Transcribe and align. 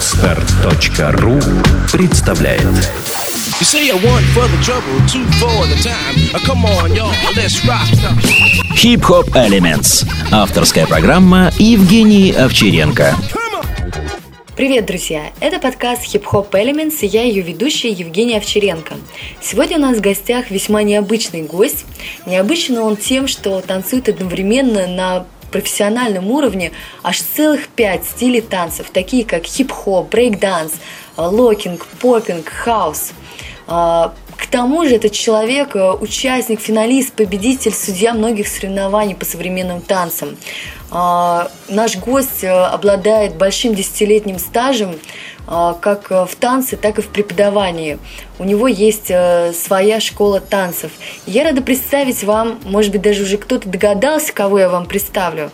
Отстар.ру 0.00 1.38
представляет 1.92 2.62
You 2.62 3.64
say 3.64 3.90
I 3.90 4.02
want 4.02 4.24
for 4.34 4.48
the 4.48 4.56
trouble, 4.64 4.98
two 5.06 5.26
for 5.38 5.66
the 5.66 5.76
time. 5.82 6.16
Uh, 6.32 6.38
come 6.46 6.64
on, 6.64 6.96
y'all, 6.96 7.12
let's 7.36 7.62
rock. 7.66 7.86
Хип-хоп 8.74 9.28
Elements. 9.36 10.06
Авторская 10.32 10.86
программа 10.86 11.52
Евгений 11.58 12.32
Овчаренко. 12.32 13.14
Привет, 14.56 14.86
друзья! 14.86 15.32
Это 15.38 15.58
подкаст 15.58 16.14
Hip 16.14 16.24
Hop 16.32 16.50
Elements 16.52 16.96
и 17.02 17.06
я 17.06 17.24
ее 17.24 17.42
ведущая 17.42 17.90
Евгения 17.90 18.38
Овчаренко. 18.38 18.94
Сегодня 19.42 19.76
у 19.76 19.80
нас 19.80 19.98
в 19.98 20.00
гостях 20.00 20.50
весьма 20.50 20.82
необычный 20.82 21.42
гость. 21.42 21.84
Необычен 22.24 22.78
он 22.78 22.96
тем, 22.96 23.28
что 23.28 23.60
танцует 23.60 24.08
одновременно 24.08 24.86
на 24.86 25.26
профессиональном 25.50 26.30
уровне 26.30 26.72
аж 27.02 27.20
целых 27.20 27.68
пять 27.68 28.04
стилей 28.04 28.40
танцев, 28.40 28.90
такие 28.92 29.24
как 29.24 29.44
хип-хоп, 29.44 30.12
брейк-данс, 30.12 30.72
локинг, 31.16 31.86
поппинг, 32.00 32.48
хаус. 32.48 33.12
А, 33.66 34.14
к 34.36 34.46
тому 34.46 34.84
же 34.84 34.96
этот 34.96 35.12
человек 35.12 35.76
э, 35.76 35.92
участник, 35.92 36.60
финалист, 36.60 37.12
победитель, 37.12 37.72
судья 37.72 38.14
многих 38.14 38.48
соревнований 38.48 39.14
по 39.14 39.26
современным 39.26 39.82
танцам. 39.82 40.36
А, 40.90 41.50
наш 41.68 41.96
гость 41.98 42.42
э, 42.42 42.50
обладает 42.50 43.36
большим 43.36 43.74
десятилетним 43.74 44.38
стажем 44.38 44.96
как 45.50 46.10
в 46.10 46.30
танце, 46.38 46.76
так 46.76 46.98
и 46.98 47.02
в 47.02 47.08
преподавании. 47.08 47.98
У 48.38 48.44
него 48.44 48.68
есть 48.68 49.10
э, 49.10 49.52
своя 49.52 49.98
школа 49.98 50.40
танцев. 50.40 50.92
Я 51.26 51.44
рада 51.44 51.60
представить 51.60 52.22
вам, 52.22 52.60
может 52.64 52.92
быть, 52.92 53.02
даже 53.02 53.24
уже 53.24 53.36
кто-то 53.36 53.68
догадался, 53.68 54.32
кого 54.32 54.60
я 54.60 54.68
вам 54.68 54.86
представлю. 54.86 55.50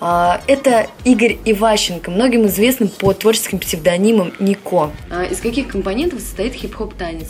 Это 0.00 0.88
Игорь 1.04 1.38
Иващенко, 1.44 2.10
многим 2.10 2.46
известным 2.46 2.88
по 2.88 3.14
творческим 3.14 3.58
псевдонимам 3.58 4.32
Нико. 4.38 4.90
Из 5.30 5.40
каких 5.40 5.68
компонентов 5.68 6.20
состоит 6.20 6.52
хип-хоп 6.54 6.94
танец? 6.94 7.28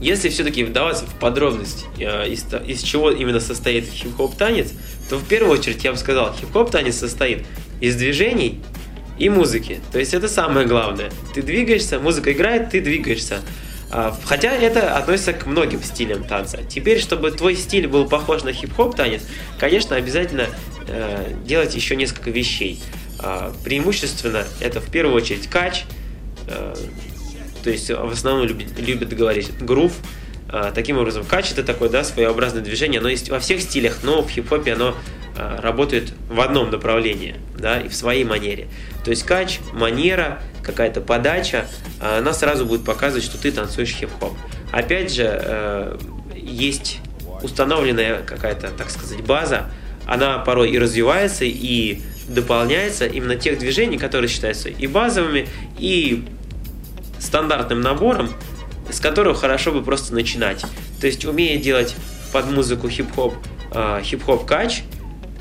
Если 0.00 0.28
все-таки 0.28 0.64
вдаваться 0.64 1.06
в 1.06 1.14
подробность, 1.18 1.86
э, 1.98 2.28
из, 2.28 2.44
из 2.66 2.82
чего 2.82 3.10
именно 3.10 3.40
состоит 3.40 3.88
хип-хоп 3.88 4.34
танец, 4.36 4.72
то 5.08 5.16
в 5.16 5.24
первую 5.24 5.52
очередь 5.52 5.82
я 5.84 5.92
бы 5.92 5.96
сказал, 5.96 6.34
хип-хоп 6.34 6.70
танец 6.70 6.96
состоит 6.96 7.46
из 7.80 7.96
движений 7.96 8.60
и 9.18 9.28
музыки. 9.28 9.80
То 9.92 9.98
есть 9.98 10.14
это 10.14 10.28
самое 10.28 10.66
главное. 10.66 11.10
Ты 11.34 11.42
двигаешься, 11.42 11.98
музыка 11.98 12.32
играет, 12.32 12.70
ты 12.70 12.80
двигаешься. 12.80 13.40
А, 13.90 14.16
хотя 14.24 14.52
это 14.52 14.96
относится 14.96 15.32
к 15.32 15.46
многим 15.46 15.82
стилям 15.82 16.24
танца. 16.24 16.60
Теперь, 16.68 17.00
чтобы 17.00 17.30
твой 17.30 17.54
стиль 17.54 17.86
был 17.86 18.08
похож 18.08 18.42
на 18.42 18.52
хип-хоп 18.52 18.96
танец, 18.96 19.22
конечно, 19.58 19.96
обязательно 19.96 20.48
э, 20.88 21.32
делать 21.44 21.74
еще 21.74 21.94
несколько 21.94 22.30
вещей. 22.30 22.82
Э, 23.22 23.52
преимущественно 23.62 24.44
это 24.60 24.80
в 24.80 24.90
первую 24.90 25.14
очередь 25.14 25.48
кач, 25.48 25.84
э, 26.48 26.74
то 27.62 27.70
есть 27.70 27.88
в 27.88 28.12
основном 28.12 28.46
любят, 28.46 28.78
любят 28.78 29.16
говорить 29.16 29.56
грув. 29.60 29.92
А, 30.48 30.70
таким 30.72 30.98
образом, 30.98 31.24
кач 31.24 31.50
это 31.50 31.64
такое, 31.64 31.88
да, 31.88 32.04
своеобразное 32.04 32.62
движение, 32.62 33.00
оно 33.00 33.08
есть 33.08 33.30
во 33.30 33.40
всех 33.40 33.60
стилях, 33.60 34.00
но 34.02 34.22
в 34.22 34.28
хип-хопе 34.28 34.74
оно 34.74 34.94
а, 35.36 35.60
работает 35.60 36.12
в 36.28 36.40
одном 36.40 36.70
направлении, 36.70 37.36
да, 37.58 37.80
и 37.80 37.88
в 37.88 37.94
своей 37.94 38.24
манере. 38.24 38.68
То 39.04 39.10
есть 39.10 39.24
кач, 39.24 39.60
манера, 39.72 40.40
какая-то 40.62 41.00
подача, 41.00 41.66
а, 42.00 42.18
она 42.18 42.32
сразу 42.32 42.64
будет 42.66 42.84
показывать, 42.84 43.24
что 43.24 43.36
ты 43.36 43.50
танцуешь 43.50 43.90
хип-хоп. 43.90 44.32
Опять 44.70 45.12
же, 45.12 45.24
э, 45.26 45.98
есть 46.34 47.00
установленная 47.42 48.22
какая-то, 48.22 48.70
так 48.70 48.90
сказать, 48.90 49.20
база, 49.22 49.70
она 50.06 50.38
порой 50.38 50.70
и 50.70 50.78
развивается, 50.78 51.44
и 51.44 52.00
дополняется 52.28 53.06
именно 53.06 53.36
тех 53.36 53.58
движений, 53.58 53.98
которые 53.98 54.28
считаются 54.28 54.68
и 54.68 54.86
базовыми, 54.86 55.48
и 55.78 56.24
стандартным 57.18 57.80
набором, 57.80 58.32
с 58.90 59.00
которого 59.00 59.34
хорошо 59.34 59.72
бы 59.72 59.82
просто 59.82 60.14
начинать. 60.14 60.64
То 61.00 61.06
есть, 61.06 61.24
умея 61.24 61.60
делать 61.60 61.94
под 62.32 62.50
музыку 62.50 62.88
хип-хоп, 62.88 63.34
э, 63.72 64.00
хип-хоп 64.02 64.44
кач, 64.44 64.82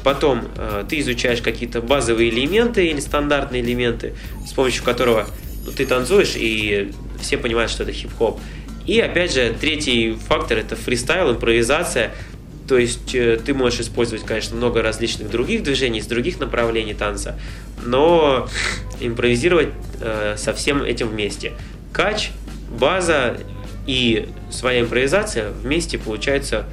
потом 0.04 0.44
э, 0.58 0.86
ты 0.88 1.00
изучаешь 1.00 1.42
какие-то 1.42 1.82
базовые 1.82 2.30
элементы 2.30 2.88
или 2.88 3.00
стандартные 3.00 3.62
элементы, 3.62 4.14
с 4.48 4.54
помощью 4.54 4.84
которого 4.84 5.28
ну, 5.66 5.72
ты 5.72 5.86
танцуешь, 5.86 6.34
и 6.36 6.92
все 7.20 7.38
понимают, 7.38 7.72
что 7.72 7.84
это 7.84 7.92
хип-хоп. 7.92 8.40
И 8.86 9.00
опять 9.00 9.34
же, 9.34 9.56
третий 9.60 10.18
фактор 10.28 10.58
это 10.58 10.76
фристайл, 10.76 11.32
импровизация. 11.32 12.12
То 12.68 12.78
есть 12.78 13.14
э, 13.16 13.40
ты 13.44 13.54
можешь 13.54 13.82
использовать, 13.82 14.26
конечно, 14.26 14.56
много 14.56 14.82
различных 14.82 15.30
других 15.30 15.64
движений 15.64 16.00
из 16.00 16.08
других 16.08 16.40
направлений 16.40 16.94
танца, 16.94 17.40
но 17.84 18.48
импровизировать 19.00 19.70
э, 20.02 20.36
со 20.38 20.54
всем 20.54 20.84
этим 20.84 21.10
вместе 21.10 21.54
кач, 21.92 22.32
база 22.70 23.38
и 23.86 24.30
своя 24.50 24.82
импровизация 24.82 25.52
вместе 25.52 25.98
получается 25.98 26.66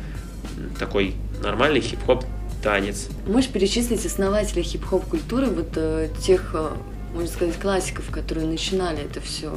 такой 0.79 1.15
нормальный 1.43 1.81
хип-хоп 1.81 2.25
танец. 2.63 3.09
Можешь 3.27 3.51
перечислить 3.51 4.05
основателей 4.05 4.63
хип-хоп 4.63 5.05
культуры, 5.07 5.47
вот 5.47 5.73
э, 5.77 6.09
тех, 6.21 6.51
э, 6.55 6.71
можно 7.15 7.29
сказать, 7.29 7.59
классиков, 7.59 8.11
которые 8.11 8.47
начинали 8.47 9.05
это 9.05 9.21
все? 9.21 9.57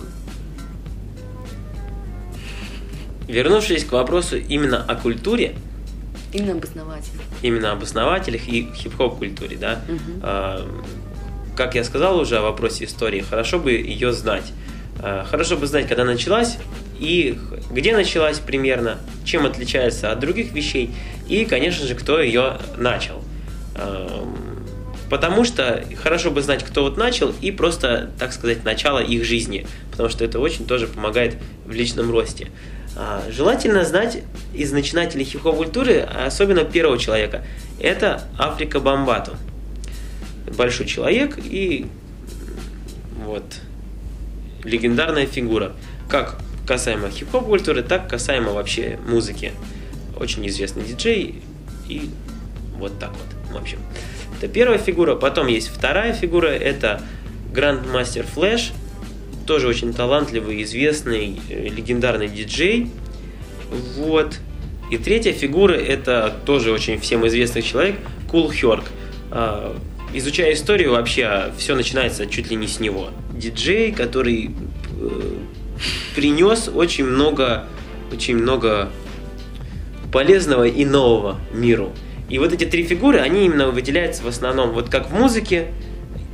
Вернувшись 3.27 3.85
к 3.85 3.91
вопросу 3.91 4.37
именно 4.37 4.83
о 4.83 4.95
культуре, 4.95 5.55
Именно 6.33 6.53
обоснователь. 6.53 7.11
Именно 7.43 7.71
об 7.73 7.83
основателях 7.83 8.47
и 8.47 8.67
хип-хоп 8.75 9.19
культуре, 9.19 9.55
да. 9.55 9.83
Угу. 9.87 10.19
А, 10.23 10.67
как 11.55 11.75
я 11.75 11.83
сказал 11.83 12.17
уже 12.17 12.37
о 12.37 12.41
вопросе 12.41 12.85
истории, 12.85 13.21
хорошо 13.21 13.59
бы 13.59 13.73
ее 13.73 14.11
знать. 14.11 14.51
Э, 15.01 15.23
хорошо 15.29 15.57
бы 15.57 15.67
знать, 15.67 15.87
когда 15.87 16.03
началась 16.03 16.57
и 16.99 17.37
где 17.69 17.95
началась 17.95 18.39
примерно, 18.39 18.97
чем 19.25 19.45
отличается 19.45 20.11
от 20.11 20.19
других 20.19 20.53
вещей 20.53 20.91
и, 21.27 21.45
конечно 21.45 21.85
же, 21.85 21.95
кто 21.95 22.19
ее 22.19 22.57
начал. 22.77 23.23
Эм, 23.75 24.35
потому 25.09 25.43
что 25.43 25.83
хорошо 26.01 26.31
бы 26.31 26.41
знать, 26.41 26.63
кто 26.63 26.83
вот 26.83 26.97
начал, 26.97 27.33
и 27.41 27.51
просто, 27.51 28.11
так 28.19 28.33
сказать, 28.33 28.63
начало 28.63 28.99
их 28.99 29.23
жизни, 29.23 29.67
потому 29.91 30.09
что 30.09 30.25
это 30.25 30.39
очень 30.39 30.65
тоже 30.65 30.87
помогает 30.87 31.37
в 31.65 31.71
личном 31.71 32.11
росте. 32.11 32.49
А, 32.95 33.23
желательно 33.31 33.83
знать 33.85 34.19
из 34.53 34.71
начинателей 34.71 35.25
хип-хоп 35.25 35.57
культуры, 35.57 35.99
особенно 35.99 36.63
первого 36.63 36.99
человека, 36.99 37.43
это 37.79 38.23
Африка 38.37 38.79
Бамбату. 38.79 39.33
Большой 40.57 40.85
человек 40.85 41.39
и 41.43 41.87
вот 43.23 43.43
легендарная 44.63 45.25
фигура. 45.25 45.73
Как 46.07 46.37
касаемо 46.67 47.09
хип-хоп 47.09 47.45
культуры, 47.45 47.81
так 47.81 48.07
касаемо 48.09 48.51
вообще 48.51 48.99
музыки. 49.07 49.51
Очень 50.17 50.47
известный 50.47 50.83
диджей 50.83 51.41
и 51.87 52.09
вот 52.77 52.99
так 52.99 53.11
вот, 53.11 53.53
в 53.53 53.61
общем. 53.61 53.79
Это 54.37 54.47
первая 54.47 54.77
фигура. 54.77 55.15
Потом 55.15 55.47
есть 55.47 55.69
вторая 55.69 56.13
фигура, 56.13 56.47
это 56.47 57.01
Грандмастер 57.53 58.25
Флэш, 58.25 58.71
тоже 59.45 59.67
очень 59.67 59.93
талантливый, 59.93 60.63
известный, 60.63 61.39
э, 61.49 61.67
легендарный 61.69 62.27
диджей. 62.27 62.89
Вот. 63.97 64.39
И 64.91 64.97
третья 64.97 65.33
фигура 65.33 65.73
это 65.73 66.33
тоже 66.45 66.71
очень 66.71 66.99
всем 66.99 67.25
известный 67.27 67.61
человек, 67.61 67.95
Kool 68.29 68.51
Herc. 68.51 68.85
А, 69.31 69.75
изучая 70.13 70.53
историю, 70.53 70.91
вообще 70.91 71.51
все 71.57 71.75
начинается 71.75 72.27
чуть 72.27 72.49
ли 72.49 72.55
не 72.55 72.67
с 72.67 72.79
него. 72.79 73.09
Диджей, 73.33 73.91
который 73.91 74.51
э, 74.99 75.37
принес 76.15 76.69
очень 76.73 77.05
много, 77.05 77.65
очень 78.11 78.37
много 78.37 78.89
полезного 80.13 80.65
и 80.65 80.85
нового 80.85 81.39
миру. 81.51 81.91
И 82.29 82.39
вот 82.39 82.53
эти 82.53 82.65
три 82.65 82.83
фигуры, 82.83 83.19
они 83.19 83.45
именно 83.45 83.67
выделяются 83.67 84.23
в 84.23 84.27
основном 84.27 84.71
вот 84.71 84.89
как 84.89 85.09
в 85.09 85.13
музыке, 85.13 85.67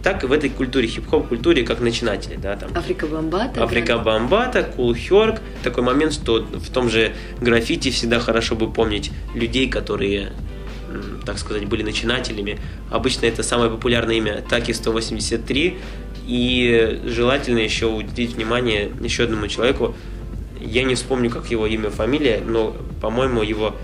так 0.04 0.24
и 0.24 0.28
в 0.28 0.32
этой 0.32 0.50
культуре, 0.50 0.88
хип-хоп 0.88 1.28
культуре, 1.28 1.64
как 1.64 1.80
начинатели, 1.80 2.36
да, 2.36 2.56
там. 2.56 2.70
Африка 2.76 3.08
Бомбата. 3.08 3.64
Африка 3.64 3.96
да. 3.96 4.00
Бомбата, 4.00 4.64
Кул 4.64 4.94
Хёрк. 4.94 5.42
Такой 5.64 5.84
момент, 5.84 6.14
что 6.14 6.42
в 6.42 6.70
том 6.72 6.90
же 6.90 7.14
граффити 7.42 7.90
всегда 7.90 8.20
хорошо 8.20 8.56
бы 8.56 8.72
помнить 8.72 9.12
людей, 9.34 9.70
которые 9.70 10.32
так 11.26 11.38
сказать, 11.38 11.66
были 11.66 11.84
начинателями. 11.84 12.60
Обычно 12.90 13.28
это 13.28 13.44
самое 13.44 13.70
популярное 13.70 14.16
имя 14.16 14.44
Таки 14.50 14.74
183. 14.74 15.78
И 16.28 17.02
желательно 17.06 17.60
еще 17.60 17.86
уделить 17.88 18.36
внимание 18.36 18.92
еще 19.00 19.24
одному 19.24 19.48
человеку. 19.48 19.96
Я 20.70 20.84
не 20.84 20.94
вспомню, 20.94 21.32
как 21.32 21.50
его 21.50 21.66
имя, 21.66 21.90
фамилия, 21.90 22.42
но, 22.46 22.76
по-моему, 23.02 23.42
его 23.42 23.76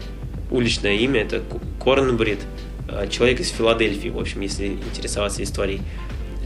уличное 0.51 0.93
имя 0.93 1.21
это 1.21 1.41
Корнбрид, 1.83 2.39
а, 2.87 3.07
человек 3.07 3.39
из 3.39 3.49
Филадельфии, 3.49 4.09
в 4.09 4.19
общем, 4.19 4.41
если 4.41 4.67
интересоваться 4.67 5.41
историей. 5.41 5.81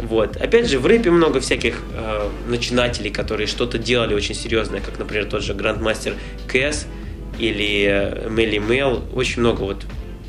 Вот. 0.01 0.37
Опять 0.37 0.69
же, 0.69 0.79
в 0.79 0.85
рэпе 0.85 1.11
много 1.11 1.41
всяких 1.41 1.81
э, 1.93 2.29
начинателей, 2.47 3.09
которые 3.09 3.47
что-то 3.47 3.77
делали 3.77 4.13
очень 4.13 4.33
серьезное, 4.33 4.79
как, 4.79 4.97
например, 4.97 5.25
тот 5.25 5.43
же 5.43 5.53
Грандмастер 5.53 6.13
Кэс 6.47 6.87
или 7.37 7.85
э, 7.85 8.29
Мелли 8.29 8.59
Мел. 8.59 9.03
Очень 9.13 9.41
много 9.41 9.63
вот 9.63 9.85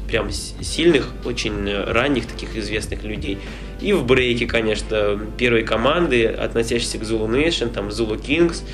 прям 0.09 0.33
сильных, 0.33 1.12
очень 1.25 1.73
ранних 1.73 2.27
таких 2.27 2.57
известных 2.57 3.05
людей. 3.05 3.39
И 3.81 3.93
в 3.93 4.05
брейке, 4.05 4.47
конечно, 4.47 5.21
первые 5.39 5.65
команды, 5.65 6.27
относящиеся 6.27 6.99
к 6.99 7.03
Zulu 7.03 7.29
Nation, 7.29 7.73
там 7.73 7.91
Zulu 7.91 8.21
Kings, 8.21 8.65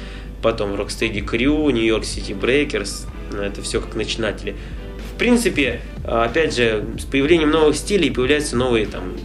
потом 0.46 0.74
Rocksteady 0.74 1.24
Crew, 1.24 1.72
New 1.72 1.82
York 1.82 2.04
City 2.04 2.38
Breakers, 2.38 3.08
ну, 3.32 3.42
это 3.42 3.62
все 3.62 3.80
как 3.80 3.96
начинатели. 3.96 4.54
В 5.12 5.18
принципе, 5.18 5.80
опять 6.04 6.54
же, 6.54 6.86
с 7.00 7.04
появлением 7.04 7.50
новых 7.50 7.74
стилей 7.74 8.12
появляются 8.12 8.56
новые 8.56 8.86
там 8.86 9.16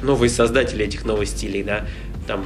новые 0.00 0.30
создатели 0.30 0.84
этих 0.84 1.04
новых 1.04 1.26
стилей, 1.26 1.64
да, 1.64 1.86
там 2.28 2.44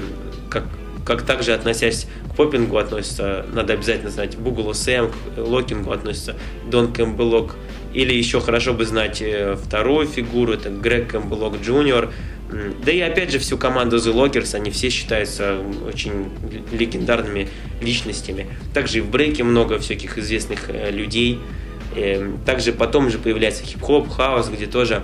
как 0.48 0.64
как 1.04 1.20
также 1.22 1.52
относясь 1.52 2.06
к 2.32 2.34
поппингу 2.34 2.78
относится, 2.78 3.44
надо 3.52 3.74
обязательно 3.74 4.10
знать 4.10 4.38
Boogaloo 4.38 4.72
Sam, 4.72 5.10
к 5.10 5.38
локингу 5.38 5.92
относится 5.92 6.34
Don 6.68 6.94
Campbellock, 6.94 7.56
или 7.92 8.14
еще 8.14 8.40
хорошо 8.40 8.72
бы 8.72 8.86
знать 8.86 9.20
э, 9.20 9.54
вторую 9.62 10.06
фигуру, 10.06 10.54
это 10.54 10.70
Greg 10.70 11.08
Campbellock 11.08 11.60
Junior, 11.62 12.10
да 12.48 12.92
и 12.92 13.00
опять 13.00 13.32
же 13.32 13.38
всю 13.38 13.58
команду 13.58 13.96
The 13.96 14.14
Lockers, 14.14 14.54
они 14.54 14.70
все 14.70 14.88
считаются 14.88 15.58
очень 15.86 16.30
легендарными 16.72 17.48
личностями. 17.80 18.46
Также 18.72 18.98
и 18.98 19.00
в 19.00 19.10
брейке 19.10 19.42
много 19.42 19.78
всяких 19.78 20.16
известных 20.18 20.70
э, 20.70 20.90
людей. 20.90 21.40
Эм, 21.96 22.38
также 22.44 22.72
потом 22.72 23.10
же 23.10 23.18
появляется 23.18 23.64
хип-хоп, 23.64 24.08
хаус, 24.08 24.48
где 24.48 24.66
тоже 24.66 25.02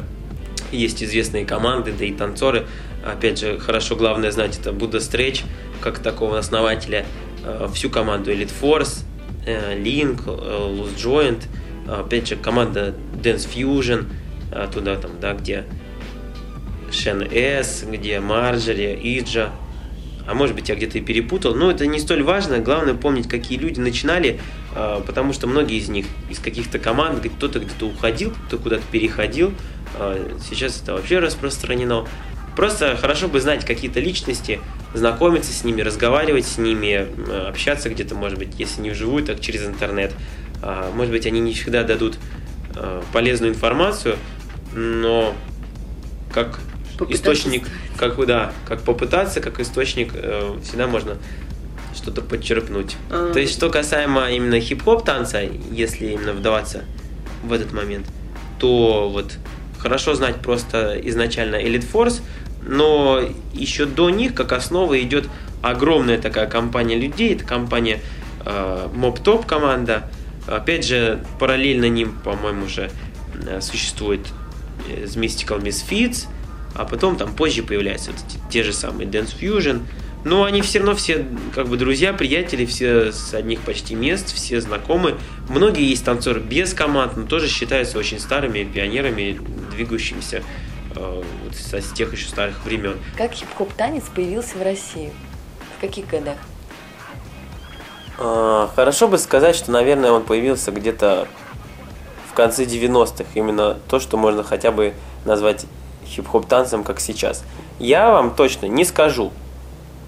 есть 0.71 1.03
известные 1.03 1.45
команды, 1.45 1.93
да 1.97 2.05
и 2.05 2.13
танцоры. 2.13 2.67
Опять 3.05 3.41
же, 3.41 3.59
хорошо 3.59 3.97
главное 3.97 4.31
знать 4.31 4.59
это 4.59 4.73
Будда 4.73 4.99
Stretch, 4.99 5.43
как 5.81 5.99
такого 5.99 6.39
основателя, 6.39 7.05
э, 7.45 7.69
всю 7.75 7.91
команду 7.91 8.31
Elite 8.33 8.53
Force, 8.61 9.05
э, 9.47 9.77
Link, 9.77 10.25
Loose 10.27 10.97
Joint, 10.97 11.43
опять 11.89 12.29
же, 12.29 12.37
команда 12.37 12.95
Dance 13.21 13.49
Fusion, 13.53 14.07
туда 14.73 14.97
там, 14.97 15.13
да, 15.19 15.33
где 15.33 15.65
Шен 16.93 17.23
С, 17.23 17.85
где 17.85 18.21
Марджери, 18.21 18.99
Иджа. 19.03 19.51
А 20.27 20.35
может 20.35 20.55
быть, 20.55 20.69
я 20.69 20.77
где-то 20.77 20.99
и 20.99 21.01
перепутал. 21.01 21.55
Но 21.55 21.71
это 21.71 21.87
не 21.87 21.99
столь 21.99 22.23
важно. 22.23 22.59
Главное 22.59 22.95
помнить, 22.95 23.29
какие 23.29 23.59
люди 23.59 23.81
начинали, 23.81 24.41
а, 24.75 25.01
потому 25.01 25.33
что 25.33 25.47
многие 25.47 25.79
из 25.79 25.89
них 25.89 26.07
из 26.31 26.39
каких-то 26.39 26.79
команд, 26.79 27.27
кто-то 27.37 27.59
где-то 27.59 27.87
уходил, 27.87 28.33
кто 28.47 28.59
куда-то 28.59 28.85
переходил. 28.91 29.53
А, 29.97 30.39
сейчас 30.49 30.81
это 30.81 30.93
вообще 30.95 31.19
распространено. 31.19 32.07
Просто 32.57 32.97
хорошо 32.97 33.29
бы 33.29 33.41
знать 33.41 33.65
какие-то 33.65 33.99
личности, 33.99 34.61
знакомиться 34.95 35.53
с 35.53 35.65
ними, 35.65 35.81
разговаривать 35.81 36.47
с 36.47 36.59
ними, 36.59 37.09
общаться 37.49 37.89
где-то, 37.89 38.15
может 38.15 38.39
быть, 38.39 38.51
если 38.59 38.83
не 38.83 38.91
вживую, 38.91 39.25
так 39.25 39.41
через 39.41 39.65
интернет. 39.65 40.13
А, 40.63 40.93
может 40.95 41.13
быть, 41.13 41.27
они 41.27 41.41
не 41.41 41.53
всегда 41.55 41.83
дадут 41.83 42.19
полезную 43.13 43.53
информацию, 43.53 44.17
но 44.75 45.35
как. 46.33 46.61
Источник, 47.09 47.67
как 47.97 48.25
да, 48.27 48.53
как 48.67 48.83
попытаться, 48.83 49.41
как 49.41 49.61
источник 49.61 50.11
э, 50.15 50.59
всегда 50.63 50.87
можно 50.87 51.17
что-то 51.95 52.23
подчерпнуть. 52.23 52.97
А... 53.11 53.33
То 53.33 53.41
есть, 53.41 53.53
что 53.53 53.71
касаемо 53.71 54.31
именно 54.31 54.61
хип-хоп 54.61 55.05
танца, 55.05 55.41
если 55.71 56.07
именно 56.09 56.33
вдаваться 56.33 56.85
в 57.43 57.53
этот 57.53 57.73
момент, 57.73 58.07
то 58.59 59.09
вот 59.11 59.37
хорошо 59.79 60.15
знать 60.15 60.37
просто 60.37 61.01
изначально 61.05 61.57
Elite 61.57 61.87
Force, 61.91 62.23
но 62.65 63.21
еще 63.53 63.87
до 63.87 64.11
них, 64.11 64.35
как 64.35 64.53
основа, 64.53 65.01
идет 65.01 65.29
огромная 65.63 66.19
такая 66.19 66.47
компания 66.47 66.97
людей, 66.97 67.35
это 67.35 67.45
компания 67.45 68.01
э, 68.45 68.89
Mob 68.95 69.23
Top 69.23 69.47
команда. 69.47 70.11
Опять 70.47 70.85
же, 70.85 71.25
параллельно 71.39 71.89
ним, 71.89 72.19
по-моему, 72.25 72.67
уже 72.67 72.91
э, 73.47 73.61
существует 73.61 74.21
э, 74.89 75.05
Mystical 75.05 75.61
Misfits, 75.61 76.27
а 76.75 76.85
потом 76.85 77.17
там 77.17 77.35
позже 77.35 77.63
появляются 77.63 78.13
вот 78.13 78.21
эти, 78.27 78.39
те 78.51 78.63
же 78.63 78.73
самые 78.73 79.09
Dance 79.09 79.39
Fusion, 79.39 79.83
но 80.25 80.45
они 80.45 80.63
все 80.63 80.79
равно 80.79 80.95
все 80.95 81.27
как 81.55 81.67
бы 81.69 81.77
друзья, 81.77 82.13
приятели, 82.13 82.65
все 82.65 83.13
с 83.13 83.35
одних 83.35 83.61
почти 83.61 83.95
мест, 83.95 84.33
все 84.33 84.61
знакомы. 84.61 85.17
Многие 85.49 85.89
есть 85.89 86.05
танцоры 86.05 86.41
без 86.41 86.75
команд, 86.75 87.17
но 87.17 87.27
тоже 87.27 87.49
считаются 87.49 87.99
очень 87.99 88.21
старыми 88.21 88.63
пионерами, 88.63 89.41
двигающимися 89.73 90.43
э, 90.95 91.23
вот, 91.45 91.55
с 91.55 91.93
тех 91.93 92.13
еще 92.13 92.29
старых 92.29 92.65
времен. 92.65 92.97
Как 93.17 93.33
хип-хоп 93.33 93.73
танец 93.73 94.05
появился 94.15 94.59
в 94.59 94.63
России? 94.63 95.11
В 95.77 95.81
каких 95.81 96.07
годах? 96.09 96.37
А, 98.19 98.71
хорошо 98.77 99.09
бы 99.09 99.19
сказать, 99.19 99.57
что, 99.57 99.73
наверное, 99.73 100.13
он 100.13 100.23
появился 100.23 100.71
где-то 100.71 101.27
в 102.31 102.35
конце 102.35 102.65
90-х. 102.65 103.25
Именно 103.35 103.79
то, 103.89 103.99
что 103.99 104.17
можно 104.17 104.45
хотя 104.45 104.71
бы 104.71 104.95
назвать 105.25 105.67
хип-хоп 106.13 106.47
танцем, 106.47 106.85
как 106.85 107.01
сейчас. 107.01 107.45
Я 107.79 108.11
вам 108.11 108.35
точно 108.35 108.67
не 108.67 108.85
скажу, 108.85 109.33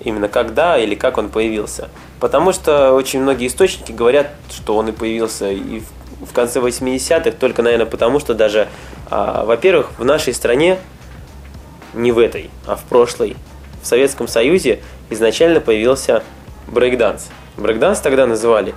именно 0.00 0.28
когда 0.28 0.78
или 0.78 0.94
как 0.94 1.18
он 1.18 1.28
появился. 1.28 1.88
Потому 2.20 2.52
что 2.52 2.92
очень 2.92 3.20
многие 3.20 3.48
источники 3.48 3.92
говорят, 3.92 4.30
что 4.50 4.76
он 4.76 4.88
и 4.88 4.92
появился 4.92 5.50
и 5.50 5.82
в 6.20 6.32
конце 6.32 6.60
80-х, 6.60 7.32
только, 7.32 7.62
наверное, 7.62 7.86
потому 7.86 8.20
что 8.20 8.34
даже, 8.34 8.68
а, 9.10 9.44
во-первых, 9.44 9.90
в 9.98 10.04
нашей 10.04 10.32
стране, 10.32 10.78
не 11.92 12.12
в 12.12 12.18
этой, 12.18 12.50
а 12.66 12.76
в 12.76 12.84
прошлой, 12.84 13.36
в 13.82 13.86
Советском 13.86 14.26
Союзе 14.28 14.80
изначально 15.10 15.60
появился 15.60 16.22
брейкданс. 16.66 17.28
Брейкданс 17.56 18.00
тогда 18.00 18.26
называли 18.26 18.74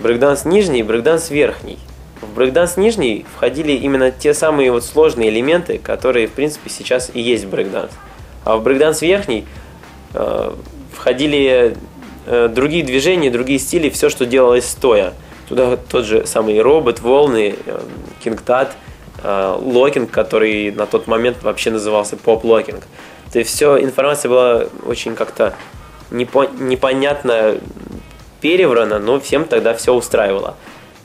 брейкданс 0.00 0.44
нижний 0.44 0.80
и 0.80 0.82
брейкданс 0.82 1.30
верхний. 1.30 1.78
В 2.22 2.34
брейкданс 2.34 2.76
нижний 2.76 3.26
входили 3.34 3.72
именно 3.72 4.12
те 4.12 4.32
самые 4.32 4.70
вот 4.70 4.84
сложные 4.84 5.28
элементы, 5.28 5.78
которые, 5.78 6.28
в 6.28 6.32
принципе, 6.32 6.70
сейчас 6.70 7.10
и 7.12 7.20
есть 7.20 7.46
брейкданс. 7.46 7.90
А 8.44 8.56
в 8.56 8.62
брейкданс 8.62 9.02
верхний 9.02 9.44
э, 10.14 10.52
входили 10.92 11.76
э, 12.26 12.48
другие 12.48 12.84
движения, 12.84 13.30
другие 13.30 13.58
стили, 13.58 13.90
все, 13.90 14.08
что 14.08 14.24
делалось 14.24 14.68
стоя. 14.68 15.14
Туда 15.48 15.76
тот 15.76 16.04
же 16.04 16.24
самый 16.26 16.60
робот, 16.60 17.00
волны, 17.00 17.56
э, 17.66 17.80
э, 19.22 19.56
локинг, 19.60 20.10
который 20.10 20.70
на 20.70 20.86
тот 20.86 21.08
момент 21.08 21.42
вообще 21.42 21.70
назывался 21.70 22.16
поп-локинг. 22.16 22.84
То 23.32 23.40
есть 23.40 23.50
все, 23.50 23.82
информация 23.82 24.28
была 24.28 24.66
очень 24.86 25.16
как-то 25.16 25.54
непо- 26.12 26.50
непонятно 26.62 27.56
переврана, 28.40 28.98
но 28.98 29.18
всем 29.18 29.44
тогда 29.44 29.74
все 29.74 29.92
устраивало. 29.92 30.56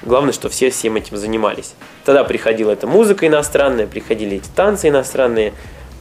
Главное, 0.04 0.34
что 0.34 0.50
все 0.50 0.70
всем 0.70 0.96
этим 0.96 1.18
занимались. 1.18 1.74
Тогда 2.06 2.24
приходила 2.24 2.72
эта 2.72 2.88
музыка 2.88 3.28
иностранная, 3.28 3.88
приходили 3.88 4.38
эти 4.38 4.48
танцы 4.50 4.90
иностранные, 4.90 5.54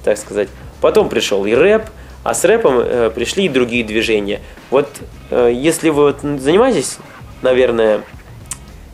так 0.04 0.18
сказать. 0.18 0.48
Потом 0.80 1.08
пришел 1.08 1.46
и 1.46 1.54
рэп, 1.54 1.84
а 2.22 2.34
с 2.34 2.44
рэпом 2.44 2.78
э, 2.78 3.10
пришли 3.14 3.46
и 3.46 3.48
другие 3.48 3.84
движения. 3.84 4.40
Вот 4.70 4.88
э, 5.30 5.50
если 5.54 5.88
вы 5.88 6.04
вот 6.04 6.20
занимаетесь, 6.20 6.98
наверное, 7.40 8.02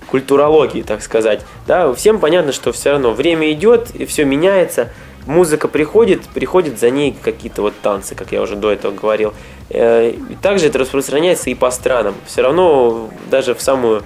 культурологией, 0.09 0.85
так 0.85 1.02
сказать, 1.02 1.40
да, 1.66 1.92
всем 1.94 2.21
понятно, 2.21 2.52
что 2.52 2.73
все 2.73 2.90
равно 2.90 3.12
время 3.12 3.50
идет, 3.52 3.90
и 3.94 4.04
все 4.04 4.25
меняется, 4.25 4.90
музыка 5.26 5.68
приходит, 5.68 6.23
приходят 6.28 6.78
за 6.78 6.90
ней 6.90 7.16
какие-то 7.23 7.62
вот 7.62 7.75
танцы, 7.82 8.14
как 8.14 8.32
я 8.32 8.42
уже 8.42 8.54
до 8.54 8.71
этого 8.71 8.92
говорил. 8.92 9.35
Э, 9.71 10.14
также 10.42 10.66
это 10.66 10.78
распространяется 10.78 11.50
и 11.50 11.54
по 11.54 11.71
странам. 11.71 12.14
Все 12.26 12.42
равно 12.42 13.11
даже 13.30 13.54
в 13.54 13.62
самую 13.62 14.02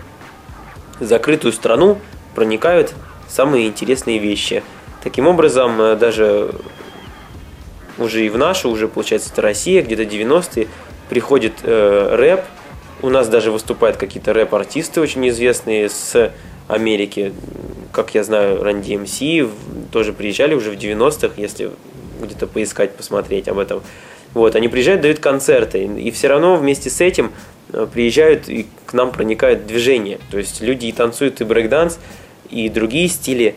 закрытую 1.00 1.52
страну 1.52 1.98
проникают 2.34 2.94
самые 3.28 3.66
интересные 3.66 4.18
вещи. 4.18 4.62
Таким 5.02 5.26
образом, 5.26 5.80
э, 5.80 5.96
даже 5.96 6.50
уже 7.98 8.26
и 8.26 8.28
в 8.28 8.36
нашу, 8.36 8.70
уже 8.70 8.88
получается, 8.88 9.30
это 9.32 9.42
Россия, 9.42 9.82
где-то 9.82 10.02
90-е, 10.02 10.68
приходит 11.08 11.54
э, 11.62 12.14
рэп. 12.14 12.42
У 13.02 13.10
нас 13.10 13.28
даже 13.28 13.50
выступают 13.50 13.96
какие-то 13.96 14.32
рэп-артисты 14.32 15.00
очень 15.00 15.26
известные 15.28 15.88
с 15.88 16.32
Америки. 16.68 17.32
Как 17.92 18.14
я 18.14 18.24
знаю, 18.24 18.62
Run 18.62 18.82
DMC 18.82 19.50
тоже 19.92 20.12
приезжали 20.12 20.54
уже 20.54 20.70
в 20.70 20.74
90-х, 20.74 21.34
если 21.36 21.70
где-то 22.20 22.46
поискать, 22.46 22.94
посмотреть 22.96 23.48
об 23.48 23.58
этом. 23.58 23.82
Вот, 24.34 24.54
они 24.56 24.68
приезжают, 24.68 25.00
дают 25.00 25.18
концерты, 25.18 25.84
и 25.84 26.10
все 26.10 26.28
равно 26.28 26.56
вместе 26.56 26.90
с 26.90 27.00
этим 27.00 27.32
приезжают 27.92 28.48
и 28.48 28.66
к 28.86 28.92
нам 28.92 29.12
проникает 29.12 29.66
движение. 29.66 30.18
То 30.30 30.38
есть 30.38 30.60
люди 30.60 30.86
и 30.86 30.92
танцуют 30.92 31.40
и 31.40 31.44
брейкданс, 31.44 31.98
и 32.50 32.68
другие 32.68 33.08
стили. 33.08 33.56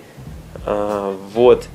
А, 0.66 1.16
вот. 1.34 1.68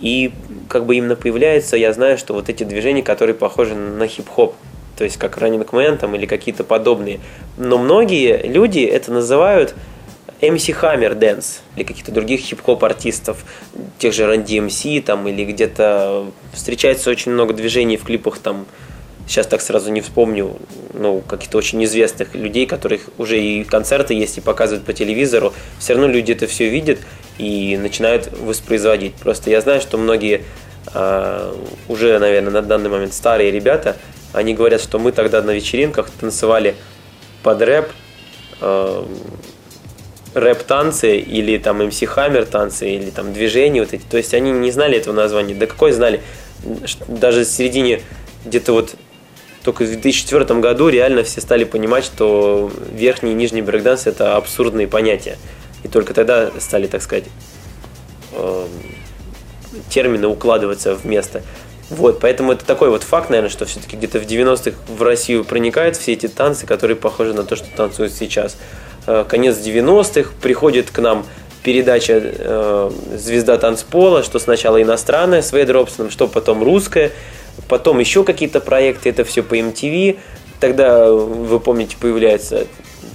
И 0.00 0.32
как 0.68 0.86
бы 0.86 0.96
именно 0.96 1.16
появляется, 1.16 1.76
я 1.76 1.92
знаю, 1.92 2.18
что 2.18 2.34
вот 2.34 2.48
эти 2.48 2.64
движения, 2.64 3.02
которые 3.02 3.34
похожи 3.34 3.74
на 3.74 4.06
хип-хоп, 4.06 4.54
то 4.96 5.04
есть 5.04 5.16
как 5.16 5.38
Running 5.38 5.68
Man 5.70 5.96
там, 5.96 6.14
или 6.14 6.26
какие-то 6.26 6.64
подобные. 6.64 7.20
Но 7.56 7.78
многие 7.78 8.46
люди 8.46 8.80
это 8.80 9.12
называют 9.12 9.74
MC 10.40 10.80
Hammer 10.80 11.18
Dance 11.18 11.60
или 11.74 11.84
каких-то 11.84 12.12
других 12.12 12.40
хип-хоп 12.40 12.84
артистов, 12.84 13.44
тех 13.98 14.14
же 14.14 14.24
Run 14.24 14.44
DMC 14.44 15.02
там, 15.02 15.26
или 15.26 15.44
где-то 15.44 16.30
встречается 16.52 17.10
очень 17.10 17.32
много 17.32 17.54
движений 17.54 17.96
в 17.96 18.04
клипах 18.04 18.38
там 18.38 18.66
сейчас 19.28 19.46
так 19.46 19.60
сразу 19.60 19.92
не 19.92 20.00
вспомню, 20.00 20.56
ну, 20.94 21.20
каких-то 21.20 21.58
очень 21.58 21.84
известных 21.84 22.34
людей, 22.34 22.66
которых 22.66 23.02
уже 23.18 23.38
и 23.38 23.62
концерты 23.62 24.14
есть, 24.14 24.38
и 24.38 24.40
показывают 24.40 24.84
по 24.84 24.92
телевизору, 24.92 25.52
все 25.78 25.92
равно 25.92 26.08
люди 26.08 26.32
это 26.32 26.46
все 26.46 26.68
видят 26.68 26.98
и 27.36 27.76
начинают 27.76 28.30
воспроизводить. 28.40 29.14
Просто 29.14 29.50
я 29.50 29.60
знаю, 29.60 29.80
что 29.80 29.98
многие 29.98 30.42
а, 30.94 31.54
уже, 31.88 32.18
наверное, 32.18 32.50
на 32.50 32.62
данный 32.62 32.88
момент 32.88 33.12
старые 33.12 33.50
ребята, 33.50 33.96
они 34.32 34.54
говорят, 34.54 34.80
что 34.80 34.98
мы 34.98 35.12
тогда 35.12 35.42
на 35.42 35.50
вечеринках 35.50 36.10
танцевали 36.10 36.74
под 37.42 37.62
рэп, 37.62 37.88
э, 38.60 39.04
рэп-танцы 40.34 41.18
или 41.18 41.56
там 41.58 41.80
MC 41.80 42.14
Hammer 42.14 42.44
танцы 42.44 42.90
или 42.90 43.10
там 43.10 43.32
движения 43.32 43.80
вот 43.80 43.92
эти. 43.94 44.02
То 44.02 44.16
есть 44.16 44.34
они 44.34 44.50
не 44.50 44.70
знали 44.70 44.98
этого 44.98 45.14
названия. 45.14 45.54
Да 45.54 45.66
какой 45.66 45.92
знали? 45.92 46.20
Даже 47.06 47.44
в 47.44 47.48
середине 47.48 48.02
где-то 48.44 48.72
вот 48.72 48.96
только 49.68 49.84
в 49.84 49.88
2004 49.88 50.60
году 50.60 50.88
реально 50.88 51.24
все 51.24 51.42
стали 51.42 51.64
понимать, 51.64 52.02
что 52.02 52.72
верхний 52.90 53.32
и 53.32 53.34
нижний 53.34 53.60
брейкданс 53.60 54.06
это 54.06 54.36
абсурдные 54.36 54.88
понятия. 54.88 55.36
И 55.84 55.88
только 55.88 56.14
тогда 56.14 56.50
стали, 56.58 56.86
так 56.86 57.02
сказать, 57.02 57.24
э, 58.32 58.66
термины 59.90 60.26
укладываться 60.26 60.94
в 60.94 61.04
место. 61.04 61.42
Вот, 61.90 62.18
поэтому 62.18 62.52
это 62.52 62.64
такой 62.64 62.88
вот 62.88 63.02
факт, 63.02 63.28
наверное, 63.28 63.50
что 63.50 63.66
все-таки 63.66 63.98
где-то 63.98 64.20
в 64.20 64.22
90-х 64.22 64.78
в 64.88 65.02
Россию 65.02 65.44
проникают 65.44 65.98
все 65.98 66.14
эти 66.14 66.28
танцы, 66.28 66.64
которые 66.64 66.96
похожи 66.96 67.34
на 67.34 67.42
то, 67.42 67.54
что 67.54 67.66
танцуют 67.76 68.14
сейчас. 68.14 68.56
Э, 69.06 69.26
конец 69.28 69.58
90-х, 69.58 70.30
приходит 70.40 70.90
к 70.90 70.98
нам 71.00 71.26
передача 71.62 72.22
э, 72.24 72.90
«Звезда 73.18 73.58
танцпола», 73.58 74.22
что 74.22 74.38
сначала 74.38 74.82
иностранная 74.82 75.42
с 75.42 75.52
Вейдропсоном, 75.52 76.10
что 76.10 76.26
потом 76.26 76.64
русская, 76.64 77.12
потом 77.68 77.98
еще 77.98 78.24
какие-то 78.24 78.60
проекты, 78.60 79.10
это 79.10 79.24
все 79.24 79.42
по 79.42 79.56
MTV. 79.56 80.18
Тогда, 80.60 81.10
вы 81.10 81.60
помните, 81.60 81.96
появляется 81.98 82.66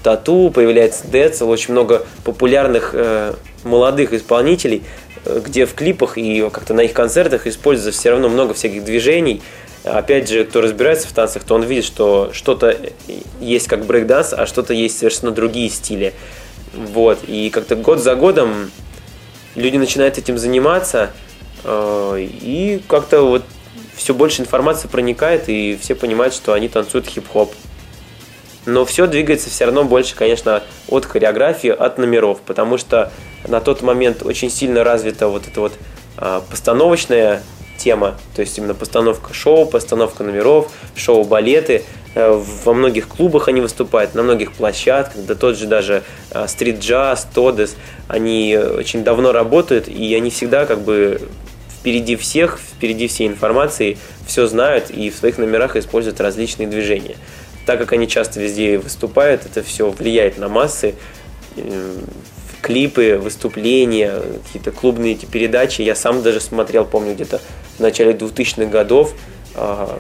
Тату, 0.04 0.52
появляется 0.54 1.08
Децл, 1.08 1.50
очень 1.50 1.74
много 1.74 2.06
популярных 2.24 2.92
э, 2.94 3.34
молодых 3.64 4.14
исполнителей, 4.14 4.84
где 5.26 5.66
в 5.66 5.74
клипах 5.74 6.18
и 6.18 6.48
как-то 6.52 6.74
на 6.74 6.82
их 6.82 6.94
концертах 6.94 7.48
используется 7.48 7.98
все 7.98 8.12
равно 8.12 8.30
много 8.30 8.54
всяких 8.54 8.84
движений. 8.84 9.42
Опять 9.84 10.30
же, 10.30 10.46
кто 10.46 10.62
разбирается 10.62 11.08
в 11.08 11.12
танцах, 11.12 11.44
то 11.44 11.56
он 11.56 11.64
видит, 11.64 11.86
что 11.86 12.30
что-то 12.34 12.78
есть 13.40 13.68
как 13.68 13.86
брейкданс, 13.86 14.34
а 14.34 14.46
что-то 14.46 14.74
есть 14.74 14.98
совершенно 14.98 15.32
другие 15.32 15.70
стили. 15.70 16.14
Вот. 16.74 17.20
И 17.28 17.50
как-то 17.50 17.76
год 17.76 18.00
за 18.00 18.16
годом 18.16 18.72
люди 19.56 19.78
начинают 19.78 20.18
этим 20.18 20.38
заниматься, 20.38 21.12
э, 21.64 22.18
и 22.20 22.82
как-то 22.88 23.22
вот 23.22 23.44
все 23.96 24.14
больше 24.14 24.42
информации 24.42 24.88
проникает, 24.88 25.50
и 25.50 25.78
все 25.82 25.96
понимают, 25.96 26.34
что 26.34 26.54
они 26.54 26.70
танцуют 26.70 27.08
хип-хоп. 27.08 27.54
Но 28.66 28.86
все 28.86 29.08
двигается 29.08 29.50
все 29.50 29.66
равно 29.66 29.84
больше, 29.84 30.16
конечно, 30.16 30.64
от 30.88 31.06
хореографии, 31.06 31.70
от 31.70 31.98
номеров, 31.98 32.40
потому 32.46 32.78
что 32.78 33.12
на 33.48 33.60
тот 33.60 33.82
момент 33.82 34.24
очень 34.24 34.50
сильно 34.50 34.84
развита 34.84 35.28
вот 35.28 35.48
эта 35.48 35.60
вот 35.60 35.74
а, 36.18 36.42
постановочная 36.50 37.42
тема, 37.78 38.16
то 38.36 38.42
есть 38.42 38.58
именно 38.58 38.74
постановка 38.74 39.34
шоу, 39.34 39.66
постановка 39.66 40.24
номеров, 40.24 40.72
шоу-балеты. 40.96 41.84
Э, 42.16 42.42
во 42.64 42.74
многих 42.74 43.08
клубах 43.08 43.48
они 43.48 43.60
выступают, 43.60 44.16
на 44.16 44.24
многих 44.24 44.54
площадках, 44.54 45.26
да 45.26 45.36
тот 45.36 45.58
же 45.58 45.66
даже 45.66 46.04
стрит-джаз, 46.48 47.28
тодес, 47.34 47.76
они 48.08 48.58
очень 48.58 49.04
давно 49.04 49.32
работают, 49.32 49.88
и 49.88 50.14
они 50.16 50.30
всегда 50.30 50.66
как 50.66 50.82
бы 50.82 51.22
впереди 51.84 52.16
всех, 52.16 52.60
впереди 52.60 53.08
всей 53.08 53.28
информации, 53.28 53.98
все 54.26 54.48
знают 54.48 54.90
и 54.90 55.10
в 55.10 55.16
своих 55.16 55.38
номерах 55.38 55.76
используют 55.76 56.22
различные 56.22 56.68
движения 56.68 57.16
так 57.66 57.80
как 57.80 57.94
они 57.94 58.08
часто 58.08 58.40
везде 58.40 58.78
выступают, 58.78 59.46
это 59.46 59.64
все 59.64 59.90
влияет 59.90 60.38
на 60.38 60.48
массы. 60.48 60.96
Э, 61.56 61.96
клипы, 62.62 63.20
выступления, 63.22 64.22
какие-то 64.46 64.72
клубные 64.72 65.14
эти 65.14 65.26
передачи. 65.26 65.82
Я 65.82 65.96
сам 65.96 66.24
даже 66.24 66.40
смотрел, 66.40 66.86
помню, 66.86 67.14
где-то 67.14 67.42
в 67.78 67.82
начале 67.82 68.14
2000-х 68.14 68.72
годов 68.72 69.14
а, 69.54 70.00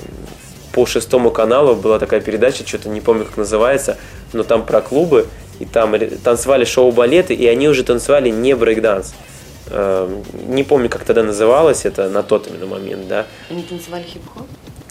по 0.71 0.85
шестому 0.85 1.29
каналу 1.29 1.75
была 1.75 1.99
такая 1.99 2.21
передача, 2.21 2.65
что-то 2.65 2.87
не 2.87 3.01
помню, 3.01 3.25
как 3.25 3.35
называется, 3.35 3.97
но 4.31 4.43
там 4.43 4.65
про 4.65 4.79
клубы, 4.79 5.27
и 5.59 5.65
там 5.65 5.93
танцевали 6.23 6.63
шоу-балеты, 6.63 7.33
и 7.33 7.45
они 7.47 7.67
уже 7.67 7.83
танцевали 7.83 8.29
не 8.29 8.55
брейкданс. 8.55 9.09
Э, 9.09 9.32
не 9.70 10.63
помню, 10.63 10.89
как 10.89 11.03
тогда 11.03 11.24
называлось 11.24 11.86
это 11.86 12.10
на 12.10 12.24
тот 12.24 12.48
именно 12.48 12.65
момент, 12.65 13.08
да. 13.08 13.25
Они 13.50 13.63
танцевали 13.63 14.03
хип-хоп? 14.03 14.48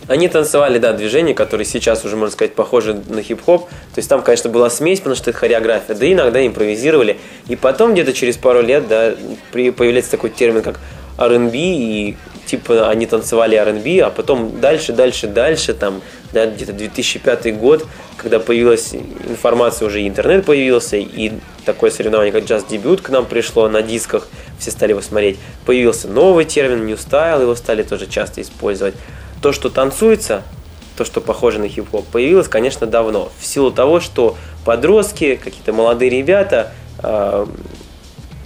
Они 0.08 0.28
танцевали, 0.28 0.78
да, 0.78 0.92
движения, 0.92 1.32
которые 1.32 1.64
сейчас 1.64 2.04
уже, 2.04 2.16
можно 2.16 2.32
сказать, 2.32 2.54
похожи 2.54 3.00
на 3.08 3.22
хип-хоп. 3.22 3.68
То 3.68 3.98
есть 3.98 4.08
там, 4.08 4.22
конечно, 4.22 4.50
была 4.50 4.68
смесь, 4.68 4.98
потому 4.98 5.14
что 5.14 5.30
это 5.30 5.38
хореография, 5.38 5.94
да 5.94 6.12
иногда 6.12 6.44
импровизировали. 6.44 7.18
И 7.46 7.54
потом 7.54 7.92
где-то 7.92 8.12
через 8.12 8.36
пару 8.36 8.62
лет, 8.62 8.88
да, 8.88 9.14
появляется 9.52 10.10
такой 10.10 10.30
термин, 10.30 10.62
как 10.62 10.80
R&B, 11.18 11.56
и 11.56 12.16
типа 12.46 12.88
они 12.88 13.06
танцевали 13.06 13.54
R&B, 13.54 14.00
а 14.00 14.10
потом 14.10 14.60
дальше, 14.60 14.92
дальше, 14.92 15.28
дальше, 15.28 15.72
там, 15.72 16.02
да, 16.32 16.46
где-то 16.46 16.72
2005 16.72 17.56
год, 17.56 17.86
когда 18.16 18.40
появилась 18.40 18.94
информация, 18.94 19.86
уже 19.86 20.06
интернет 20.06 20.44
появился, 20.44 20.96
и 20.96 21.32
такое 21.64 21.90
соревнование, 21.90 22.32
как 22.32 22.42
Debut 22.42 23.00
к 23.00 23.08
нам 23.10 23.26
пришло 23.26 23.68
на 23.68 23.82
дисках, 23.82 24.26
все 24.62 24.70
стали 24.70 24.92
его 24.92 25.02
смотреть. 25.02 25.38
Появился 25.66 26.08
новый 26.08 26.44
термин, 26.44 26.86
New 26.86 26.96
Style, 26.96 27.42
его 27.42 27.54
стали 27.54 27.82
тоже 27.82 28.06
часто 28.06 28.40
использовать 28.40 28.94
то, 29.42 29.52
что 29.52 29.68
танцуется, 29.68 30.42
то, 30.96 31.04
что 31.04 31.20
похоже 31.20 31.58
на 31.58 31.68
хип-хоп, 31.68 32.06
появилось, 32.06 32.48
конечно, 32.48 32.86
давно. 32.86 33.30
В 33.38 33.44
силу 33.44 33.72
того, 33.72 34.00
что 34.00 34.36
подростки, 34.64 35.36
какие-то 35.42 35.72
молодые 35.72 36.10
ребята, 36.10 36.72
э, 37.02 37.46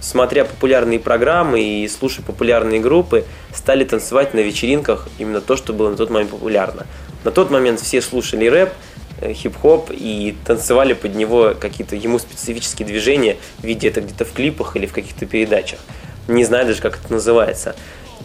смотря 0.01 0.45
популярные 0.45 0.99
программы 0.99 1.61
и 1.61 1.87
слушая 1.87 2.25
популярные 2.25 2.79
группы, 2.79 3.25
стали 3.53 3.83
танцевать 3.83 4.33
на 4.33 4.39
вечеринках 4.39 5.07
именно 5.19 5.41
то, 5.41 5.55
что 5.55 5.71
было 5.71 5.89
на 5.91 5.97
тот 5.97 6.09
момент 6.09 6.31
популярно. 6.31 6.87
На 7.23 7.31
тот 7.31 7.51
момент 7.51 7.79
все 7.79 8.01
слушали 8.01 8.47
рэп, 8.47 8.73
э, 9.21 9.33
хип-хоп 9.33 9.91
и 9.91 10.35
танцевали 10.45 10.93
под 10.93 11.13
него 11.13 11.53
какие-то 11.59 11.95
ему 11.95 12.17
специфические 12.17 12.87
движения, 12.87 13.37
видя 13.61 13.89
это 13.89 14.01
где-то 14.01 14.25
в 14.25 14.31
клипах 14.31 14.75
или 14.75 14.87
в 14.87 14.93
каких-то 14.93 15.27
передачах. 15.27 15.79
Не 16.27 16.43
знаю 16.43 16.65
даже, 16.65 16.81
как 16.81 16.99
это 17.03 17.13
называется. 17.13 17.75